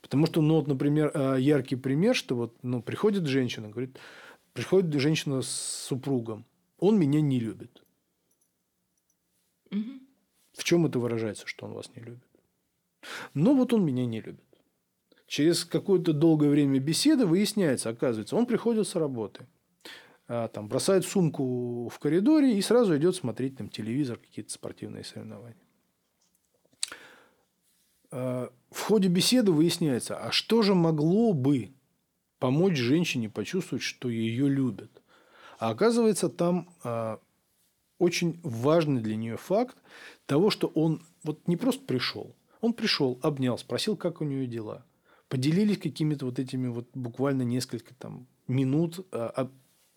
Потому 0.00 0.26
что, 0.26 0.42
ну, 0.42 0.56
вот, 0.56 0.66
например, 0.66 1.10
э, 1.14 1.36
яркий 1.40 1.76
пример, 1.76 2.14
что 2.14 2.36
вот, 2.36 2.56
ну, 2.62 2.82
приходит 2.82 3.26
женщина, 3.26 3.68
говорит, 3.68 3.98
приходит 4.52 4.92
женщина 5.00 5.42
с 5.42 5.48
супругом, 5.48 6.44
он 6.78 6.98
меня 6.98 7.20
не 7.20 7.40
любит. 7.40 7.82
Угу. 9.70 10.00
В 10.52 10.64
чем 10.64 10.86
это 10.86 10.98
выражается, 10.98 11.46
что 11.46 11.66
он 11.66 11.72
вас 11.72 11.90
не 11.96 12.02
любит? 12.02 12.24
Ну, 13.34 13.56
вот 13.56 13.72
он 13.72 13.84
меня 13.84 14.06
не 14.06 14.20
любит. 14.20 14.44
Через 15.26 15.64
какое-то 15.64 16.12
долгое 16.12 16.50
время 16.50 16.78
беседы 16.78 17.26
выясняется, 17.26 17.88
оказывается, 17.88 18.36
он 18.36 18.46
приходит 18.46 18.86
с 18.86 18.94
работы, 18.94 19.46
а, 20.28 20.48
там, 20.48 20.68
бросает 20.68 21.04
сумку 21.04 21.88
в 21.88 21.98
коридоре 21.98 22.56
и 22.56 22.62
сразу 22.62 22.96
идет 22.96 23.16
смотреть 23.16 23.56
там 23.56 23.68
телевизор, 23.68 24.18
какие-то 24.18 24.52
спортивные 24.52 25.04
соревнования. 25.04 25.58
В 28.74 28.80
ходе 28.80 29.06
беседы 29.06 29.52
выясняется, 29.52 30.16
а 30.16 30.32
что 30.32 30.62
же 30.62 30.74
могло 30.74 31.32
бы 31.32 31.72
помочь 32.40 32.76
женщине 32.76 33.30
почувствовать, 33.30 33.84
что 33.84 34.08
ее 34.08 34.48
любят? 34.48 35.00
А 35.60 35.70
оказывается, 35.70 36.28
там 36.28 36.68
а, 36.82 37.20
очень 38.00 38.40
важный 38.42 39.00
для 39.00 39.14
нее 39.14 39.36
факт 39.36 39.76
того, 40.26 40.50
что 40.50 40.66
он 40.66 41.06
вот 41.22 41.46
не 41.46 41.56
просто 41.56 41.84
пришел, 41.84 42.34
Он 42.60 42.72
пришел, 42.72 43.20
обнял, 43.22 43.56
спросил, 43.58 43.96
как 43.96 44.20
у 44.20 44.24
нее 44.24 44.48
дела. 44.48 44.84
Поделились 45.28 45.78
какими-то 45.78 46.26
вот 46.26 46.40
этими 46.40 46.66
вот 46.66 46.88
буквально 46.94 47.42
несколько 47.42 47.94
там 47.94 48.26
минут 48.48 49.06
а, 49.12 49.48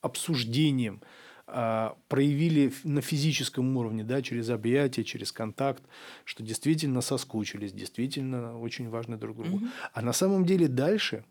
обсуждением, 0.01 1.01
проявили 1.47 2.73
на 2.83 3.01
физическом 3.01 3.77
уровне, 3.77 4.03
да, 4.03 4.21
через 4.21 4.49
объятия, 4.49 5.05
через 5.05 5.31
контакт, 5.31 5.81
что 6.25 6.43
действительно 6.43 6.99
соскучились, 7.01 7.71
действительно 7.71 8.59
очень 8.59 8.89
важны 8.89 9.17
друг 9.17 9.37
другу. 9.37 9.57
Угу. 9.57 9.65
А 9.93 10.01
на 10.01 10.11
самом 10.11 10.45
деле 10.45 10.67
дальше 10.67 11.23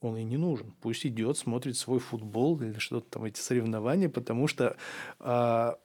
он 0.00 0.16
и 0.16 0.24
не 0.24 0.38
нужен. 0.38 0.74
Пусть 0.80 1.04
идет, 1.04 1.36
смотрит 1.36 1.76
свой 1.76 1.98
футбол 1.98 2.60
или 2.60 2.78
что-то 2.78 3.10
там, 3.10 3.24
эти 3.24 3.38
соревнования, 3.38 4.08
потому 4.08 4.46
что 4.46 4.76
а, 5.18 5.78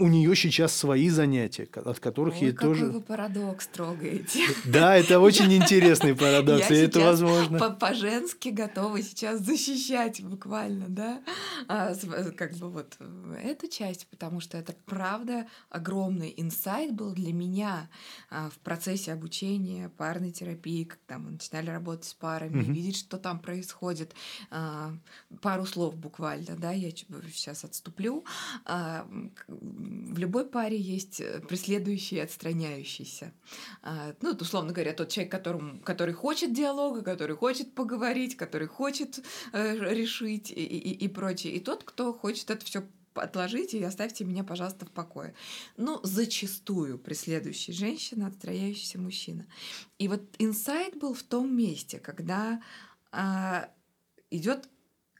у 0.00 0.08
нее 0.08 0.34
сейчас 0.34 0.74
свои 0.74 1.10
занятия, 1.10 1.68
от 1.74 2.00
которых 2.00 2.34
Ой, 2.36 2.40
ей 2.40 2.52
какой 2.52 2.68
тоже... 2.70 2.86
вы 2.86 3.00
парадокс 3.02 3.66
трогаете. 3.66 4.40
Да, 4.64 4.96
это 4.96 5.20
очень 5.20 5.52
интересный 5.52 6.16
парадокс, 6.16 6.70
и 6.70 6.74
это 6.74 7.00
возможно. 7.00 7.70
по-женски 7.70 8.48
готова 8.48 9.02
сейчас 9.02 9.40
защищать 9.40 10.22
буквально, 10.22 10.86
да, 10.88 11.20
а, 11.68 11.94
как 12.36 12.54
бы 12.54 12.70
вот 12.70 12.96
эту 13.42 13.68
часть, 13.68 14.06
потому 14.08 14.40
что 14.40 14.56
это 14.56 14.74
правда 14.86 15.46
огромный 15.68 16.32
инсайт 16.36 16.92
был 16.92 17.12
для 17.12 17.32
меня 17.34 17.90
а, 18.30 18.48
в 18.48 18.58
процессе 18.58 19.12
обучения 19.12 19.90
парной 19.90 20.30
терапии, 20.30 20.84
когда 20.84 21.18
мы 21.18 21.32
начинали 21.32 21.68
работать 21.68 22.06
с 22.06 22.14
парами, 22.14 22.62
видеть, 22.62 22.96
что 22.96 23.18
там 23.18 23.38
происходит. 23.38 24.14
А, 24.50 24.94
пару 25.42 25.66
слов 25.66 25.94
буквально, 25.96 26.56
да, 26.56 26.72
я 26.72 26.90
сейчас 26.90 27.64
отступлю 27.64 28.24
в 29.90 30.18
любой 30.18 30.46
паре 30.46 30.78
есть 30.78 31.20
э, 31.20 31.40
преследующий 31.40 32.18
и 32.18 32.20
отстраняющийся. 32.20 33.32
А, 33.82 34.14
ну, 34.22 34.30
условно 34.30 34.72
говоря, 34.72 34.92
тот 34.92 35.08
человек, 35.08 35.32
которому, 35.32 35.80
который 35.80 36.14
хочет 36.14 36.52
диалога, 36.52 37.02
который 37.02 37.36
хочет 37.36 37.74
поговорить, 37.74 38.36
который 38.36 38.68
хочет 38.68 39.20
э, 39.52 39.76
решить 39.94 40.50
и, 40.50 40.64
и, 40.64 40.92
и 40.92 41.08
прочее. 41.08 41.54
И 41.54 41.60
тот, 41.60 41.84
кто 41.84 42.12
хочет 42.12 42.50
это 42.50 42.64
все 42.64 42.84
отложить 43.14 43.74
и 43.74 43.82
оставьте 43.82 44.24
меня, 44.24 44.44
пожалуйста, 44.44 44.86
в 44.86 44.90
покое. 44.90 45.34
Ну, 45.76 46.00
зачастую 46.04 46.98
преследующая 46.98 47.74
женщина, 47.74 48.28
отстраняющийся 48.28 49.00
мужчина. 49.00 49.46
И 49.98 50.06
вот 50.06 50.22
инсайт 50.38 50.96
был 50.96 51.14
в 51.14 51.22
том 51.24 51.54
месте, 51.54 51.98
когда 51.98 52.62
а, 53.10 53.68
идет 54.30 54.68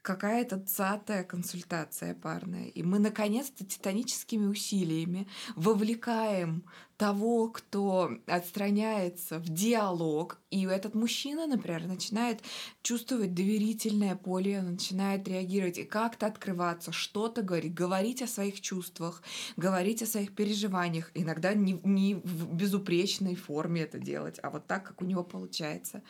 какая-то 0.01 0.59
цатая 0.59 1.23
консультация 1.23 2.15
парная. 2.15 2.67
И 2.67 2.81
мы, 2.81 2.99
наконец-то, 2.99 3.65
титаническими 3.65 4.47
усилиями 4.47 5.27
вовлекаем 5.55 6.63
того, 6.97 7.49
кто 7.49 8.11
отстраняется 8.27 9.39
в 9.39 9.49
диалог. 9.49 10.39
И 10.51 10.65
этот 10.65 10.93
мужчина, 10.95 11.47
например, 11.47 11.87
начинает 11.87 12.41
чувствовать 12.81 13.33
доверительное 13.33 14.15
поле, 14.15 14.61
начинает 14.61 15.27
реагировать 15.27 15.79
и 15.79 15.83
как-то 15.83 16.27
открываться, 16.27 16.91
что-то 16.91 17.41
говорить, 17.41 17.73
говорить 17.73 18.21
о 18.21 18.27
своих 18.27 18.61
чувствах, 18.61 19.23
говорить 19.57 20.01
о 20.03 20.07
своих 20.07 20.35
переживаниях. 20.35 21.11
Иногда 21.13 21.53
не, 21.53 21.79
не 21.83 22.15
в 22.15 22.53
безупречной 22.53 23.35
форме 23.35 23.81
это 23.81 23.99
делать, 23.99 24.39
а 24.43 24.49
вот 24.49 24.67
так, 24.67 24.83
как 24.85 25.01
у 25.01 25.05
него 25.05 25.23
получается. 25.23 26.03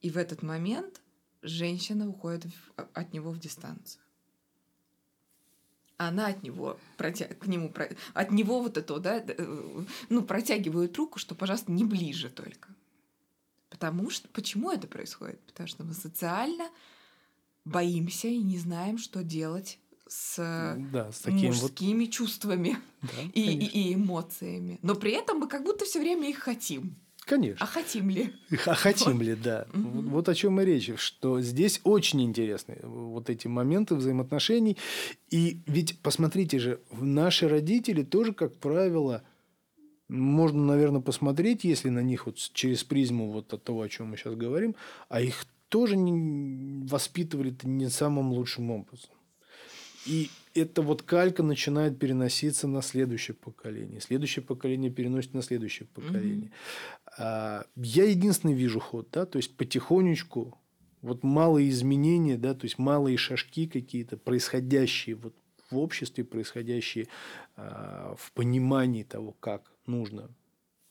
И 0.00 0.10
в 0.10 0.16
этот 0.16 0.42
момент 0.42 1.00
женщина 1.42 2.08
уходит 2.08 2.44
в, 2.44 2.72
а, 2.76 2.88
от 2.94 3.12
него 3.12 3.30
в 3.30 3.38
дистанцию. 3.38 4.02
Она 5.96 6.28
от 6.28 6.42
него 6.42 6.78
протя... 6.96 7.26
к 7.26 7.46
нему 7.46 7.72
от 8.14 8.30
него 8.30 8.62
вот 8.62 8.78
это, 8.78 8.98
да, 8.98 9.22
э, 9.26 9.84
ну 10.08 10.22
протягивает 10.22 10.96
руку, 10.96 11.18
что, 11.18 11.34
пожалуйста, 11.34 11.72
не 11.72 11.84
ближе 11.84 12.30
только. 12.30 12.68
Потому 13.68 14.10
что 14.10 14.28
почему 14.28 14.70
это 14.70 14.86
происходит? 14.86 15.40
Потому 15.40 15.66
что 15.68 15.84
мы 15.84 15.94
социально 15.94 16.70
боимся 17.64 18.28
и 18.28 18.38
не 18.38 18.58
знаем, 18.58 18.98
что 18.98 19.22
делать 19.22 19.78
с, 20.10 20.76
да, 20.92 21.12
с 21.12 21.20
такими 21.20 21.48
мужскими 21.48 22.04
вот... 22.04 22.12
чувствами 22.12 22.78
да, 23.02 23.22
и, 23.32 23.42
и, 23.42 23.90
и 23.90 23.94
эмоциями. 23.94 24.78
Но 24.82 24.94
при 24.94 25.12
этом 25.12 25.38
мы 25.38 25.48
как 25.48 25.62
будто 25.62 25.84
все 25.84 26.00
время 26.00 26.28
их 26.28 26.38
хотим. 26.38 26.96
Конечно. 27.30 27.64
А 27.64 27.66
хотим 27.68 28.10
ли? 28.10 28.32
А 28.66 28.74
хотим 28.74 29.18
вот. 29.18 29.22
ли, 29.22 29.36
да. 29.36 29.68
Угу. 29.72 30.10
Вот 30.10 30.28
о 30.28 30.34
чем 30.34 30.60
и 30.60 30.64
речь, 30.64 30.90
что 30.96 31.40
здесь 31.40 31.80
очень 31.84 32.22
интересны 32.22 32.78
вот 32.82 33.30
эти 33.30 33.46
моменты 33.46 33.94
взаимоотношений. 33.94 34.76
И 35.30 35.60
ведь 35.66 36.00
посмотрите 36.00 36.58
же, 36.58 36.80
наши 36.90 37.48
родители 37.48 38.02
тоже, 38.02 38.32
как 38.32 38.56
правило, 38.56 39.22
можно, 40.08 40.60
наверное, 40.64 41.00
посмотреть, 41.00 41.62
если 41.62 41.88
на 41.88 42.02
них 42.02 42.26
вот 42.26 42.36
через 42.36 42.82
призму 42.82 43.30
вот 43.30 43.54
от 43.54 43.62
того, 43.62 43.82
о 43.82 43.88
чем 43.88 44.08
мы 44.08 44.16
сейчас 44.16 44.34
говорим, 44.34 44.74
а 45.08 45.20
их 45.20 45.46
тоже 45.68 45.96
не 45.96 46.84
воспитывали 46.88 47.54
не 47.62 47.88
самым 47.90 48.32
лучшим 48.32 48.72
образом. 48.72 49.10
И 50.04 50.30
эта 50.54 50.82
вот 50.82 51.02
калька 51.02 51.42
начинает 51.42 51.98
переноситься 51.98 52.66
на 52.66 52.82
следующее 52.82 53.34
поколение. 53.34 54.00
Следующее 54.00 54.44
поколение 54.44 54.90
переносит 54.90 55.34
на 55.34 55.42
следующее 55.42 55.88
поколение. 55.88 56.50
Mm-hmm. 57.18 57.66
Я 57.76 58.04
единственный 58.04 58.54
вижу 58.54 58.80
ход, 58.80 59.08
да, 59.12 59.26
то 59.26 59.38
есть 59.38 59.56
потихонечку 59.56 60.58
вот 61.02 61.22
малые 61.22 61.70
изменения, 61.70 62.36
да, 62.36 62.54
то 62.54 62.64
есть 62.64 62.78
малые 62.78 63.16
шажки 63.16 63.66
какие-то, 63.66 64.16
происходящие 64.16 65.16
вот 65.16 65.34
в 65.70 65.78
обществе, 65.78 66.24
происходящие 66.24 67.06
а, 67.56 68.14
в 68.18 68.32
понимании 68.32 69.04
того, 69.04 69.32
как 69.40 69.72
нужно, 69.86 70.30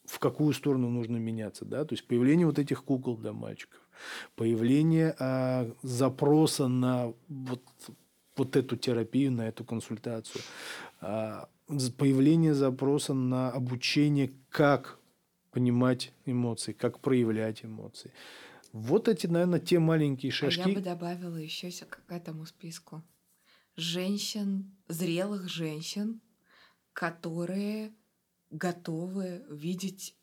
в 0.05 0.19
какую 0.19 0.53
сторону 0.53 0.89
нужно 0.89 1.17
меняться, 1.17 1.65
да, 1.65 1.85
то 1.85 1.93
есть 1.93 2.07
появление 2.07 2.47
вот 2.47 2.59
этих 2.59 2.83
кукол 2.83 3.17
для 3.17 3.33
мальчиков, 3.33 3.81
появление 4.35 5.15
а, 5.19 5.69
запроса 5.83 6.67
на 6.67 7.13
вот 7.27 7.63
вот 8.39 8.55
эту 8.55 8.75
терапию, 8.75 9.31
на 9.31 9.47
эту 9.47 9.63
консультацию. 9.63 10.41
А, 11.01 11.49
появление 11.97 12.53
запроса 12.53 13.13
на 13.13 13.51
обучение, 13.51 14.31
как 14.49 14.97
понимать 15.51 16.13
эмоции, 16.25 16.73
как 16.73 16.99
проявлять 16.99 17.63
эмоции. 17.63 18.11
Вот 18.71 19.07
эти, 19.07 19.27
наверное, 19.27 19.59
те 19.59 19.79
маленькие 19.79 20.31
шажки. 20.31 20.61
А 20.61 20.69
я 20.69 20.75
бы 20.75 20.81
добавила 20.81 21.37
еще 21.37 21.69
к 21.85 22.01
этому 22.11 22.45
списку 22.45 23.03
женщин, 23.75 24.75
зрелых 24.87 25.49
женщин, 25.49 26.21
которые 26.93 27.93
готовы 28.49 29.45
видеть 29.49 30.15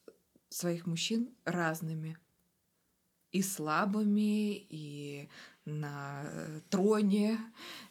своих 0.49 0.87
мужчин 0.87 1.35
разными. 1.45 2.19
И 3.33 3.43
слабыми, 3.43 4.55
и 4.55 5.29
на 5.67 6.23
э, 6.25 6.61
троне, 6.71 7.39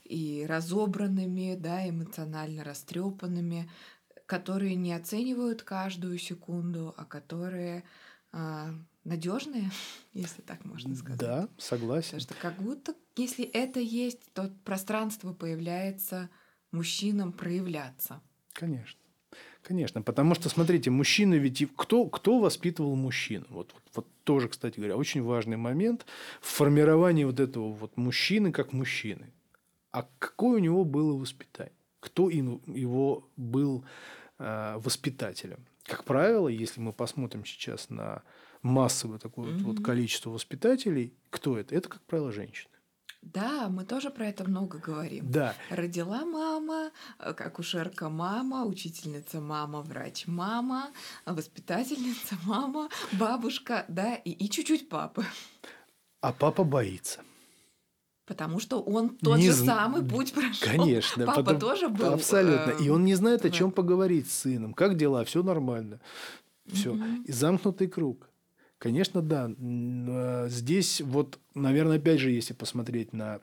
и 0.05 0.45
разобранными, 0.47 1.55
да, 1.55 1.87
эмоционально 1.87 2.63
растрепанными, 2.63 3.69
которые 4.25 4.75
не 4.75 4.93
оценивают 4.93 5.63
каждую 5.63 6.17
секунду, 6.17 6.93
а 6.97 7.05
которые 7.05 7.83
а, 8.31 8.73
надежные, 9.03 9.71
если 10.13 10.41
так 10.41 10.63
можно 10.65 10.95
сказать. 10.95 11.19
Да, 11.19 11.49
согласен. 11.57 12.19
Потому 12.19 12.21
что 12.21 12.33
как 12.35 12.61
будто, 12.61 12.95
если 13.15 13.45
это 13.45 13.79
есть, 13.79 14.31
то 14.33 14.53
пространство 14.63 15.33
появляется 15.33 16.29
мужчинам 16.71 17.33
проявляться. 17.33 18.21
Конечно. 18.53 18.99
Конечно, 19.67 20.01
потому 20.01 20.35
что, 20.35 20.47
смотрите, 20.49 20.91
мужчины 20.91 21.35
ведь... 21.35 21.67
Кто, 21.75 22.05
кто 22.05 22.39
воспитывал 22.39 22.95
мужчин? 22.95 23.45
Вот, 23.49 23.73
вот, 23.73 23.83
вот 23.95 24.07
тоже, 24.23 24.47
кстати 24.47 24.77
говоря, 24.77 24.95
очень 24.95 25.23
важный 25.23 25.57
момент 25.57 26.05
в 26.39 26.47
формировании 26.47 27.23
вот 27.23 27.39
этого 27.39 27.71
вот 27.73 27.97
мужчины 27.97 28.51
как 28.51 28.73
мужчины 28.73 29.31
а 29.95 30.05
какое 30.19 30.57
у 30.57 30.59
него 30.59 30.83
было 30.83 31.17
воспитание? 31.17 31.71
Кто 32.01 32.29
его 32.29 33.29
был 33.37 33.85
э, 34.39 34.75
воспитателем? 34.77 35.65
Как 35.83 36.03
правило, 36.03 36.49
если 36.49 36.81
мы 36.81 36.91
посмотрим 36.91 37.45
сейчас 37.45 37.89
на 37.89 38.21
массовое 38.61 39.19
такое 39.19 39.51
mm-hmm. 39.51 39.63
вот 39.63 39.81
количество 39.81 40.31
воспитателей, 40.31 41.13
кто 41.29 41.57
это? 41.57 41.73
Это, 41.73 41.87
как 41.87 42.01
правило, 42.01 42.33
женщины. 42.33 42.74
Да, 43.25 43.69
мы 43.69 43.85
тоже 43.85 44.11
про 44.11 44.27
это 44.27 44.43
много 44.43 44.77
говорим. 44.77 45.29
Да. 45.31 45.55
Родила 45.69 46.25
мама, 46.25 46.91
э, 47.19 47.31
акушерка 47.31 48.07
мама, 48.07 48.65
учительница 48.65 49.41
мама, 49.41 49.81
врач 49.81 50.27
мама, 50.27 50.91
воспитательница 51.25 52.37
мама, 52.45 52.89
бабушка, 53.13 53.85
да, 53.87 54.15
и, 54.15 54.31
и 54.31 54.49
чуть-чуть 54.49 54.89
папы. 54.89 55.25
А 56.21 56.31
папа 56.31 56.63
боится. 56.63 57.21
Потому 58.27 58.59
что 58.59 58.81
он 58.81 59.09
тот 59.09 59.37
не 59.37 59.47
же 59.47 59.53
зн... 59.53 59.65
самый 59.65 60.03
путь 60.03 60.33
прошел. 60.33 60.67
Конечно. 60.67 61.25
Папа 61.25 61.43
потом... 61.43 61.59
тоже 61.59 61.89
был. 61.89 62.13
Абсолютно. 62.13 62.71
И 62.83 62.89
он 62.89 63.05
не 63.05 63.15
знает, 63.15 63.43
о 63.45 63.49
чем 63.49 63.71
поговорить 63.71 64.31
с 64.31 64.39
сыном. 64.39 64.73
Как 64.73 64.97
дела? 64.97 65.25
Все 65.25 65.43
нормально. 65.43 65.99
Все. 66.71 66.95
И 67.25 67.31
замкнутый 67.31 67.87
круг. 67.87 68.29
Конечно, 68.77 69.21
да. 69.21 69.49
А, 69.57 70.47
здесь 70.49 71.01
вот, 71.01 71.39
наверное, 71.53 71.97
опять 71.97 72.19
же, 72.19 72.31
если 72.31 72.53
посмотреть 72.53 73.13
на 73.13 73.39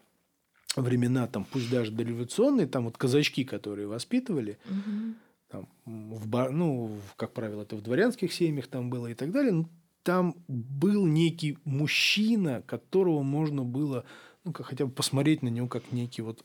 времена, 0.77 1.27
там, 1.27 1.45
пусть 1.45 1.71
даже 1.71 1.91
дореволюционные, 1.91 2.67
там 2.67 2.85
вот 2.85 2.97
казачки, 2.97 3.45
которые 3.45 3.87
воспитывали, 3.87 4.59
угу. 4.65 5.15
там, 5.49 5.69
в, 5.85 6.51
ну, 6.51 6.99
как 7.17 7.33
правило, 7.33 7.63
это 7.63 7.77
в 7.77 7.83
дворянских 7.83 8.33
семьях 8.33 8.67
там 8.69 8.91
было 8.91 9.09
и 9.09 9.15
так 9.15 9.33
далее. 9.33 9.67
Там 10.03 10.35
был 10.49 11.07
некий 11.07 11.59
мужчина, 11.65 12.63
которого 12.67 13.23
можно 13.23 13.63
было, 13.63 14.05
ну, 14.45 14.53
как 14.53 14.67
хотя 14.67 14.87
бы 14.87 14.93
посмотреть 14.93 15.43
на 15.43 15.49
него 15.49 15.69
как 15.69 15.93
некий 15.93 16.23
вот 16.23 16.43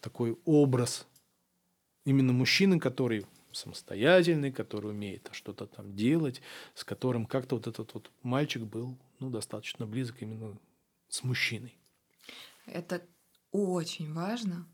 такой 0.00 0.38
образ. 0.44 1.06
Именно 2.04 2.32
мужчина, 2.32 2.78
который 2.78 3.26
самостоятельный, 3.56 4.52
который 4.52 4.90
умеет 4.90 5.28
что-то 5.32 5.66
там 5.66 5.94
делать, 5.94 6.40
с 6.74 6.84
которым 6.84 7.26
как-то 7.26 7.56
вот 7.56 7.66
этот 7.66 7.94
вот 7.94 8.10
мальчик 8.22 8.62
был 8.62 8.98
ну, 9.18 9.30
достаточно 9.30 9.86
близок 9.86 10.22
именно 10.22 10.58
с 11.08 11.22
мужчиной. 11.24 11.78
Это 12.66 13.02
очень 13.52 14.12
важно, 14.12 14.66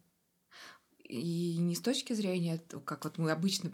и 1.12 1.58
не 1.58 1.74
с 1.74 1.80
точки 1.80 2.14
зрения, 2.14 2.60
как 2.84 3.04
вот 3.04 3.18
мы 3.18 3.30
обычно 3.30 3.70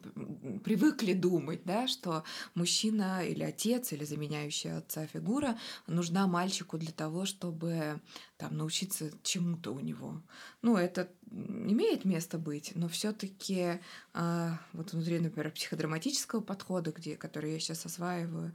привыкли 0.64 1.12
думать, 1.12 1.60
да, 1.64 1.86
что 1.86 2.24
мужчина 2.54 3.24
или 3.24 3.44
отец, 3.44 3.92
или 3.92 4.04
заменяющая 4.04 4.78
отца 4.78 5.06
фигура 5.06 5.56
нужна 5.86 6.26
мальчику 6.26 6.78
для 6.78 6.92
того, 6.92 7.26
чтобы 7.26 8.00
там 8.38 8.56
научиться 8.56 9.10
чему-то 9.22 9.72
у 9.72 9.80
него. 9.80 10.20
Ну, 10.62 10.76
это 10.76 11.08
имеет 11.30 12.04
место 12.04 12.38
быть, 12.38 12.72
но 12.74 12.88
все-таки 12.88 13.54
э, 13.54 13.78
а, 14.14 14.58
вот 14.72 14.92
внутри, 14.92 15.20
например, 15.20 15.52
психодраматического 15.52 16.40
подхода, 16.40 16.90
где, 16.90 17.16
который 17.16 17.52
я 17.52 17.60
сейчас 17.60 17.86
осваиваю, 17.86 18.52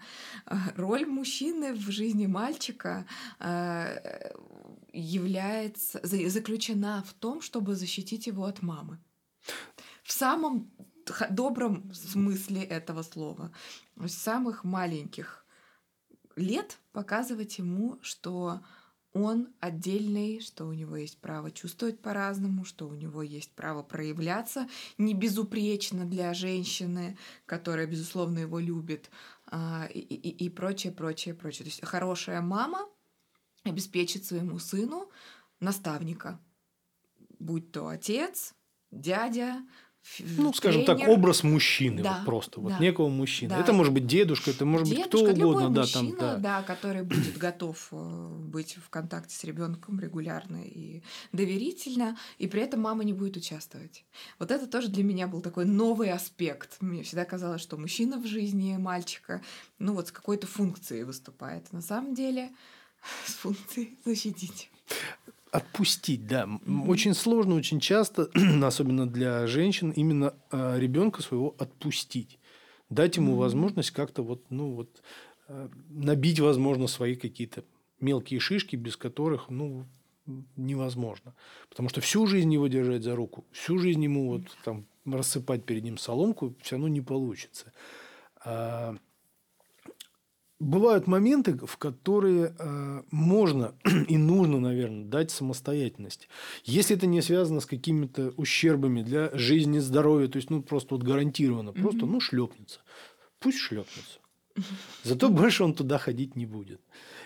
э, 0.48 0.56
роль 0.76 1.06
мужчины 1.06 1.74
в 1.74 1.92
жизни 1.92 2.26
мальчика 2.26 3.06
э, 3.40 4.32
является 4.94 6.00
заключена 6.04 7.04
в 7.06 7.14
том, 7.14 7.42
чтобы 7.42 7.76
защитить 7.76 8.28
его 8.28 8.46
от 8.46 8.62
мамы. 8.62 9.00
В 10.04 10.12
самом 10.12 10.72
добром 11.30 11.92
смысле 11.94 12.64
этого 12.64 13.02
слова. 13.02 13.52
С 13.98 14.14
самых 14.14 14.64
маленьких 14.64 15.46
лет 16.36 16.80
показывать 16.92 17.58
ему, 17.58 18.00
что 18.02 18.62
он 19.14 19.50
отдельный, 19.60 20.40
что 20.40 20.66
у 20.66 20.74
него 20.74 20.96
есть 20.96 21.20
право 21.20 21.52
чувствовать 21.52 22.00
по-разному, 22.00 22.66
что 22.66 22.88
у 22.88 22.96
него 22.96 23.22
есть 23.22 23.52
право 23.52 23.84
проявляться 23.84 24.68
не 24.98 25.14
безупречно 25.14 26.06
для 26.06 26.34
женщины, 26.34 27.18
которая, 27.46 27.86
безусловно, 27.86 28.40
его 28.40 28.60
любит, 28.60 29.12
а, 29.46 29.88
и, 29.94 30.00
и, 30.00 30.46
и 30.46 30.50
прочее, 30.50 30.92
прочее, 30.92 31.36
прочее. 31.36 31.66
То 31.66 31.70
есть 31.70 31.86
хорошая 31.86 32.42
мама 32.42 32.88
обеспечит 33.64 34.26
своему 34.26 34.60
сыну 34.60 35.10
наставника, 35.60 36.40
будь 37.40 37.72
то 37.72 37.88
отец, 37.88 38.54
дядя, 38.92 39.64
ну, 40.20 40.54
скажем 40.54 40.84
тренер. 40.84 41.00
так, 41.00 41.10
образ 41.10 41.44
мужчины, 41.44 42.04
да, 42.04 42.18
вот 42.18 42.26
просто, 42.26 42.60
да, 42.60 42.68
вот 42.68 42.80
некого 42.82 43.08
мужчины. 43.08 43.52
Да. 43.52 43.60
Это 43.60 43.72
может 43.72 43.94
быть 43.94 44.06
дедушка, 44.06 44.52
это 44.52 44.66
может 44.66 44.90
дедушка, 44.90 45.18
быть 45.18 45.36
кто 45.36 45.46
угодно, 45.46 45.70
да, 45.70 45.82
мужчина, 45.82 46.18
там, 46.18 46.18
да. 46.18 46.38
да, 46.38 46.64
который 46.64 47.04
будет 47.04 47.38
готов 47.38 47.88
э, 47.92 48.36
быть 48.40 48.76
в 48.76 48.90
контакте 48.90 49.34
с 49.34 49.44
ребенком 49.46 50.00
регулярно 50.02 50.62
и 50.66 51.04
доверительно, 51.32 52.18
и 52.38 52.48
при 52.48 52.62
этом 52.62 52.82
мама 52.82 53.06
не 53.06 53.14
будет 53.14 53.38
участвовать. 53.38 54.04
Вот 54.40 54.52
это 54.52 54.68
тоже 54.68 54.90
для 54.90 55.06
меня 55.06 55.28
был 55.28 55.40
такой 55.42 55.66
новый 55.66 56.12
аспект. 56.12 56.82
Мне 56.82 57.04
всегда 57.04 57.24
казалось, 57.24 57.62
что 57.62 57.78
мужчина 57.78 58.18
в 58.18 58.28
жизни 58.28 58.76
мальчика, 58.78 59.42
ну 59.80 59.94
вот 59.94 60.10
с 60.10 60.12
какой-то 60.12 60.48
функцией 60.48 61.04
выступает. 61.06 61.72
На 61.72 61.82
самом 61.82 62.14
деле 62.14 62.52
с 63.26 63.34
функцией 63.34 63.98
защитить. 64.06 64.70
Отпустить, 65.52 66.26
да. 66.26 66.44
Mm-hmm. 66.46 66.88
Очень 66.88 67.14
сложно, 67.14 67.56
очень 67.56 67.80
часто, 67.80 68.30
особенно 68.64 69.08
для 69.08 69.46
женщин, 69.48 69.92
именно 69.92 70.34
э, 70.52 70.80
ребенка 70.80 71.22
своего 71.22 71.56
отпустить. 71.60 72.40
Дать 72.90 73.18
ему 73.18 73.34
mm-hmm. 73.34 73.38
возможность 73.38 73.92
как-то 73.92 74.24
вот, 74.24 74.44
ну 74.50 74.72
вот, 74.72 75.02
э, 75.48 75.70
набить, 75.90 76.40
возможно, 76.40 76.88
свои 76.88 77.16
какие-то 77.16 77.64
мелкие 78.00 78.40
шишки, 78.40 78.76
без 78.76 78.98
которых, 78.98 79.50
ну, 79.50 79.86
невозможно. 80.56 81.34
Потому 81.70 81.90
что 81.90 82.02
всю 82.02 82.26
жизнь 82.28 82.54
его 82.54 82.68
держать 82.68 83.04
за 83.04 83.16
руку, 83.16 83.46
всю 83.52 83.78
жизнь 83.78 84.04
ему 84.04 84.30
вот 84.30 84.44
там 84.64 84.86
рассыпать 85.06 85.66
перед 85.66 85.84
ним 85.84 85.98
соломку, 85.98 86.56
все 86.62 86.76
равно 86.76 86.88
не 86.88 87.02
получится. 87.02 87.74
А 88.44 88.96
бывают 90.60 91.08
моменты, 91.08 91.58
в 91.58 91.78
которые 91.78 92.56
э, 92.58 93.04
можно 93.12 93.76
и 94.08 94.18
нужно, 94.18 94.60
наверное, 94.60 95.06
дать 95.06 95.32
самостоятельность. 95.32 96.28
Если 96.64 96.96
это 96.96 97.08
не 97.08 97.22
связано 97.22 97.60
с 97.60 97.66
какими-то 97.66 98.34
ущербами 98.38 99.02
для 99.02 99.30
жизни, 99.34 99.80
здоровья, 99.80 100.28
то 100.28 100.38
есть, 100.38 100.50
ну, 100.50 100.62
просто 100.62 100.96
вот 100.96 101.04
гарантированно, 101.04 101.70
mm-hmm. 101.70 101.82
просто, 101.82 102.06
ну, 102.06 102.20
шлепнется. 102.20 102.80
Пусть 103.40 103.58
шлепнется. 103.58 104.20
Зато 105.04 105.30
больше 105.30 105.64
он 105.64 105.74
туда 105.74 105.98
ходить 105.98 106.36
не 106.36 106.46
будет. 106.46 106.82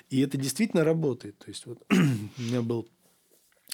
И 0.09 0.21
это 0.21 0.37
действительно 0.37 0.83
работает. 0.83 1.37
То 1.37 1.49
есть, 1.49 1.65
вот 1.65 1.83
у 1.89 2.41
меня 2.41 2.61
был 2.61 2.87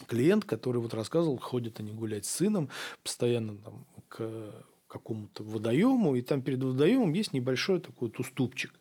клиент, 0.07 0.45
который 0.45 0.81
вот 0.81 0.93
рассказывал, 0.93 1.37
ходят 1.37 1.79
они 1.79 1.91
гулять 1.91 2.25
с 2.25 2.31
сыном, 2.31 2.69
постоянно 3.03 3.57
там 3.57 3.85
к 4.09 4.65
какому-то 4.87 5.43
водоему, 5.43 6.15
и 6.15 6.21
там 6.21 6.41
перед 6.41 6.61
водоемом 6.63 7.13
есть 7.13 7.33
небольшой 7.33 7.79
такой 7.79 8.09
вот 8.09 8.19
уступчик. 8.19 8.71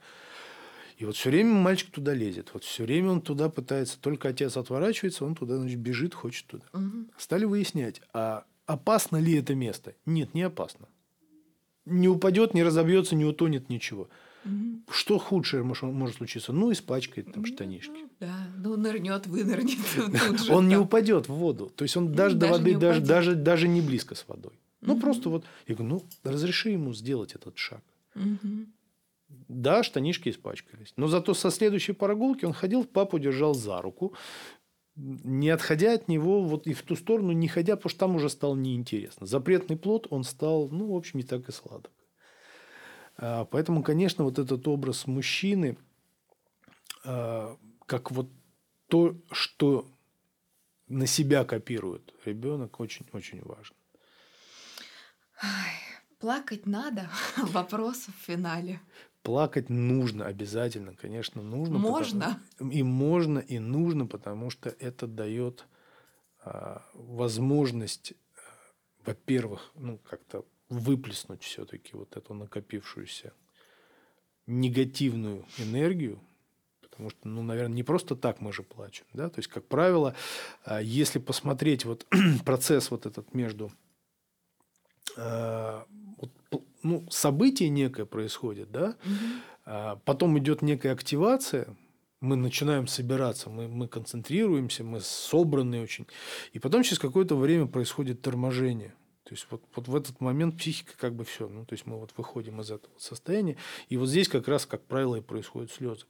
И 1.03 1.05
вот 1.05 1.17
все 1.17 1.31
время 1.31 1.53
мальчик 1.55 1.91
туда 1.91 2.15
лезет. 2.15 2.51
Вот 2.55 2.63
все 2.63 2.85
время 2.85 3.11
он 3.11 3.23
туда 3.23 3.49
пытается. 3.49 3.99
Только 3.99 4.29
отец 4.29 4.57
отворачивается, 4.57 5.25
он 5.25 5.35
туда 5.35 5.57
значит, 5.57 5.81
бежит, 5.81 6.15
хочет 6.15 6.47
туда. 6.47 6.65
Угу. 6.73 7.09
Стали 7.17 7.45
выяснять, 7.45 8.01
а 8.13 8.45
опасно 8.67 9.17
ли 9.17 9.35
это 9.35 9.57
место? 9.57 9.97
Нет, 10.07 10.33
не 10.33 10.43
опасно. 10.43 10.87
Не 11.87 12.07
упадет, 12.07 12.55
не 12.55 12.63
разобьется, 12.63 13.17
не 13.17 13.25
утонет, 13.25 13.69
ничего. 13.69 14.09
Угу. 14.45 14.93
Что 14.93 15.19
худшее 15.19 15.65
может, 15.65 15.83
может 15.83 16.19
случиться? 16.19 16.53
Ну, 16.53 16.71
испачкает 16.71 17.33
там 17.33 17.47
штанишки. 17.47 17.91
Ну, 17.91 18.09
да, 18.21 18.37
ну 18.59 18.77
нырнет, 18.77 19.27
вынырнет. 19.27 19.81
Он 20.51 20.69
не 20.69 20.77
упадет 20.77 21.29
в 21.29 21.35
воду. 21.35 21.73
То 21.75 21.83
есть 21.83 21.97
он 21.97 22.13
даже 22.13 22.37
до 22.37 22.47
воды, 22.47 22.77
даже, 22.77 23.01
даже, 23.01 23.35
даже 23.35 23.67
не 23.67 23.81
близко 23.81 24.15
с 24.15 24.25
водой. 24.29 24.53
Ну, 24.81 25.01
просто 25.01 25.31
вот. 25.31 25.47
Я 25.67 25.75
говорю, 25.75 25.95
ну, 25.95 26.05
разреши 26.23 26.71
ему 26.71 26.95
сделать 26.95 27.35
этот 27.35 27.59
шаг. 27.59 27.83
Да, 29.49 29.83
штанишки 29.83 30.29
испачкались. 30.29 30.93
Но 30.97 31.07
зато 31.09 31.35
со 31.35 31.51
следующей 31.51 31.93
прогулки 31.93 32.45
он 32.45 32.53
ходил, 32.53 32.85
папу 32.85 33.19
держал 33.19 33.55
за 33.55 33.81
руку, 33.83 34.15
не 34.97 35.51
отходя 35.51 35.95
от 35.95 36.09
него 36.09 36.43
вот 36.43 36.67
и 36.67 36.75
в 36.75 36.83
ту 36.83 36.97
сторону 36.97 37.33
не 37.33 37.49
ходя, 37.49 37.77
потому 37.77 37.91
что 37.91 38.01
там 38.01 38.17
уже 38.17 38.29
стало 38.29 38.55
неинтересно. 38.55 39.27
Запретный 39.27 39.77
плод, 39.77 40.07
он 40.11 40.25
стал, 40.25 40.69
ну, 40.69 40.93
в 40.93 40.97
общем, 40.97 41.19
не 41.19 41.25
так 41.25 41.49
и 41.49 41.53
сладок. 41.53 41.93
А, 43.17 43.45
поэтому, 43.45 43.83
конечно, 43.83 44.25
вот 44.25 44.39
этот 44.39 44.67
образ 44.69 45.07
мужчины, 45.07 45.77
а, 47.05 47.57
как 47.87 48.11
вот 48.11 48.29
то, 48.89 49.17
что 49.31 49.87
на 50.89 51.07
себя 51.07 51.45
копирует 51.45 52.15
ребенок, 52.25 52.79
очень-очень 52.81 53.41
важно. 53.43 53.77
Плакать 56.19 56.67
надо. 56.67 57.11
Вопрос 57.37 58.07
в 58.07 58.27
финале. 58.27 58.81
Плакать 59.23 59.69
нужно 59.71 60.27
обязательно, 60.27 60.95
конечно, 60.95 61.43
нужно. 61.43 61.79
Можно. 61.79 62.41
Потому, 62.51 62.71
и 62.71 62.83
можно, 62.83 63.39
и 63.39 63.59
нужно, 63.59 64.07
потому 64.07 64.51
что 64.51 64.69
это 64.81 65.07
дает 65.07 65.65
а, 66.45 66.83
возможность, 66.95 68.15
а, 68.35 68.41
во-первых, 69.07 69.71
ну, 69.77 69.99
как-то 69.99 70.45
выплеснуть 70.69 71.43
все-таки 71.45 71.95
вот 71.95 72.17
эту 72.17 72.35
накопившуюся 72.35 73.33
негативную 74.47 75.47
энергию, 75.59 76.19
потому 76.81 77.11
что, 77.11 77.29
ну, 77.29 77.43
наверное, 77.43 77.77
не 77.77 77.83
просто 77.85 78.17
так 78.17 78.41
мы 78.41 78.53
же 78.53 78.63
плачем, 78.63 79.07
да, 79.13 79.29
то 79.29 79.39
есть, 79.39 79.49
как 79.49 79.67
правило, 79.67 80.17
а, 80.65 80.83
если 80.83 81.21
посмотреть 81.21 81.85
вот 81.85 82.07
процесс 82.45 82.91
вот 82.91 83.07
этот 83.07 83.35
между 83.35 83.71
а, 85.17 85.87
ну, 86.83 87.07
событие 87.11 87.69
некое 87.69 88.05
происходит, 88.05 88.71
да, 88.71 88.97
угу. 89.05 90.01
потом 90.05 90.39
идет 90.39 90.63
некая 90.63 90.93
активация, 90.93 91.77
мы 92.21 92.37
начинаем 92.37 92.87
собираться, 92.87 93.51
мы, 93.51 93.69
мы 93.69 93.89
концентрируемся, 93.89 94.85
мы 94.85 95.01
собраны 95.01 95.83
очень. 95.83 96.07
И 96.53 96.61
потом 96.61 96.85
через 96.85 97.01
какое-то 97.01 97.37
время 97.37 97.67
происходит 97.67 98.23
торможение. 98.23 98.95
То 99.25 99.35
есть 99.35 99.47
вот, 99.51 99.63
вот 99.75 99.89
в 99.89 99.97
этот 99.97 100.21
момент 100.21 100.59
психика 100.59 100.93
как 100.97 101.15
бы 101.15 101.25
все. 101.25 101.49
Ну, 101.49 101.65
то 101.65 101.73
есть 101.73 101.87
мы 101.87 101.99
вот 101.99 102.13
выходим 102.17 102.61
из 102.61 102.71
этого 102.71 102.93
состояния. 102.99 103.57
И 103.89 103.97
вот 103.97 104.09
здесь 104.09 104.29
как 104.29 104.47
раз, 104.47 104.67
как 104.67 104.85
правило, 104.85 105.17
и 105.17 105.21
происходят 105.21 105.73
слезы. 105.73 106.05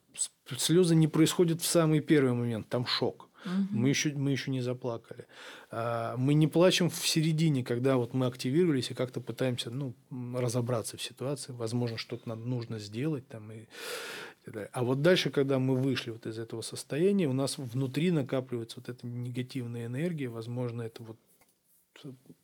Слезы 0.58 0.94
не 0.94 1.08
происходят 1.08 1.62
в 1.62 1.66
самый 1.66 2.00
первый 2.00 2.32
момент, 2.32 2.68
там 2.68 2.84
шок. 2.84 3.28
Угу. 3.44 3.78
Мы, 3.78 3.88
еще, 3.88 4.12
мы 4.14 4.30
еще 4.30 4.50
не 4.50 4.60
заплакали. 4.60 5.26
А, 5.70 6.16
мы 6.16 6.34
не 6.34 6.46
плачем 6.46 6.90
в 6.90 7.06
середине, 7.06 7.64
когда 7.64 7.96
вот 7.96 8.14
мы 8.14 8.26
активировались 8.26 8.90
и 8.90 8.94
как-то 8.94 9.20
пытаемся 9.20 9.70
ну, 9.70 9.94
разобраться 10.34 10.96
в 10.96 11.02
ситуации. 11.02 11.52
Возможно, 11.52 11.98
что-то 11.98 12.28
надо, 12.28 12.42
нужно 12.42 12.78
сделать. 12.78 13.26
Там, 13.28 13.50
и, 13.52 13.66
а 14.72 14.84
вот 14.84 15.02
дальше, 15.02 15.30
когда 15.30 15.58
мы 15.58 15.76
вышли 15.76 16.10
вот 16.10 16.26
из 16.26 16.38
этого 16.38 16.62
состояния, 16.62 17.28
у 17.28 17.32
нас 17.32 17.58
внутри 17.58 18.10
накапливается 18.10 18.80
вот 18.80 18.88
эта 18.88 19.06
негативная 19.06 19.86
энергия. 19.86 20.28
Возможно, 20.28 20.82
это 20.82 21.02
вот 21.02 21.16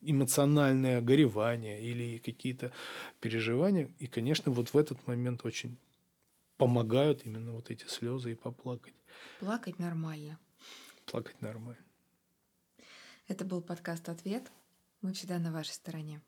эмоциональное 0.03 1.01
горевание 1.01 1.83
или 1.83 2.19
какие-то 2.19 2.73
переживания. 3.21 3.91
И, 3.99 4.07
конечно, 4.07 4.53
вот 4.53 4.69
в 4.69 4.77
этот 4.77 5.07
момент 5.07 5.45
очень 5.45 5.77
помогают 6.57 7.25
именно 7.25 7.53
вот 7.53 7.71
эти 7.71 7.87
слезы 7.87 8.33
и 8.33 8.35
поплакать. 8.35 8.95
Плакать 9.41 9.79
нормально. 9.79 10.39
Плакать 11.11 11.41
нормально. 11.41 11.83
Это 13.29 13.47
был 13.47 13.63
подкаст 13.63 14.11
«Ответ». 14.11 14.53
Мы 15.01 15.15
всегда 15.15 15.39
на 15.39 15.51
вашей 15.51 15.73
стороне. 15.73 16.21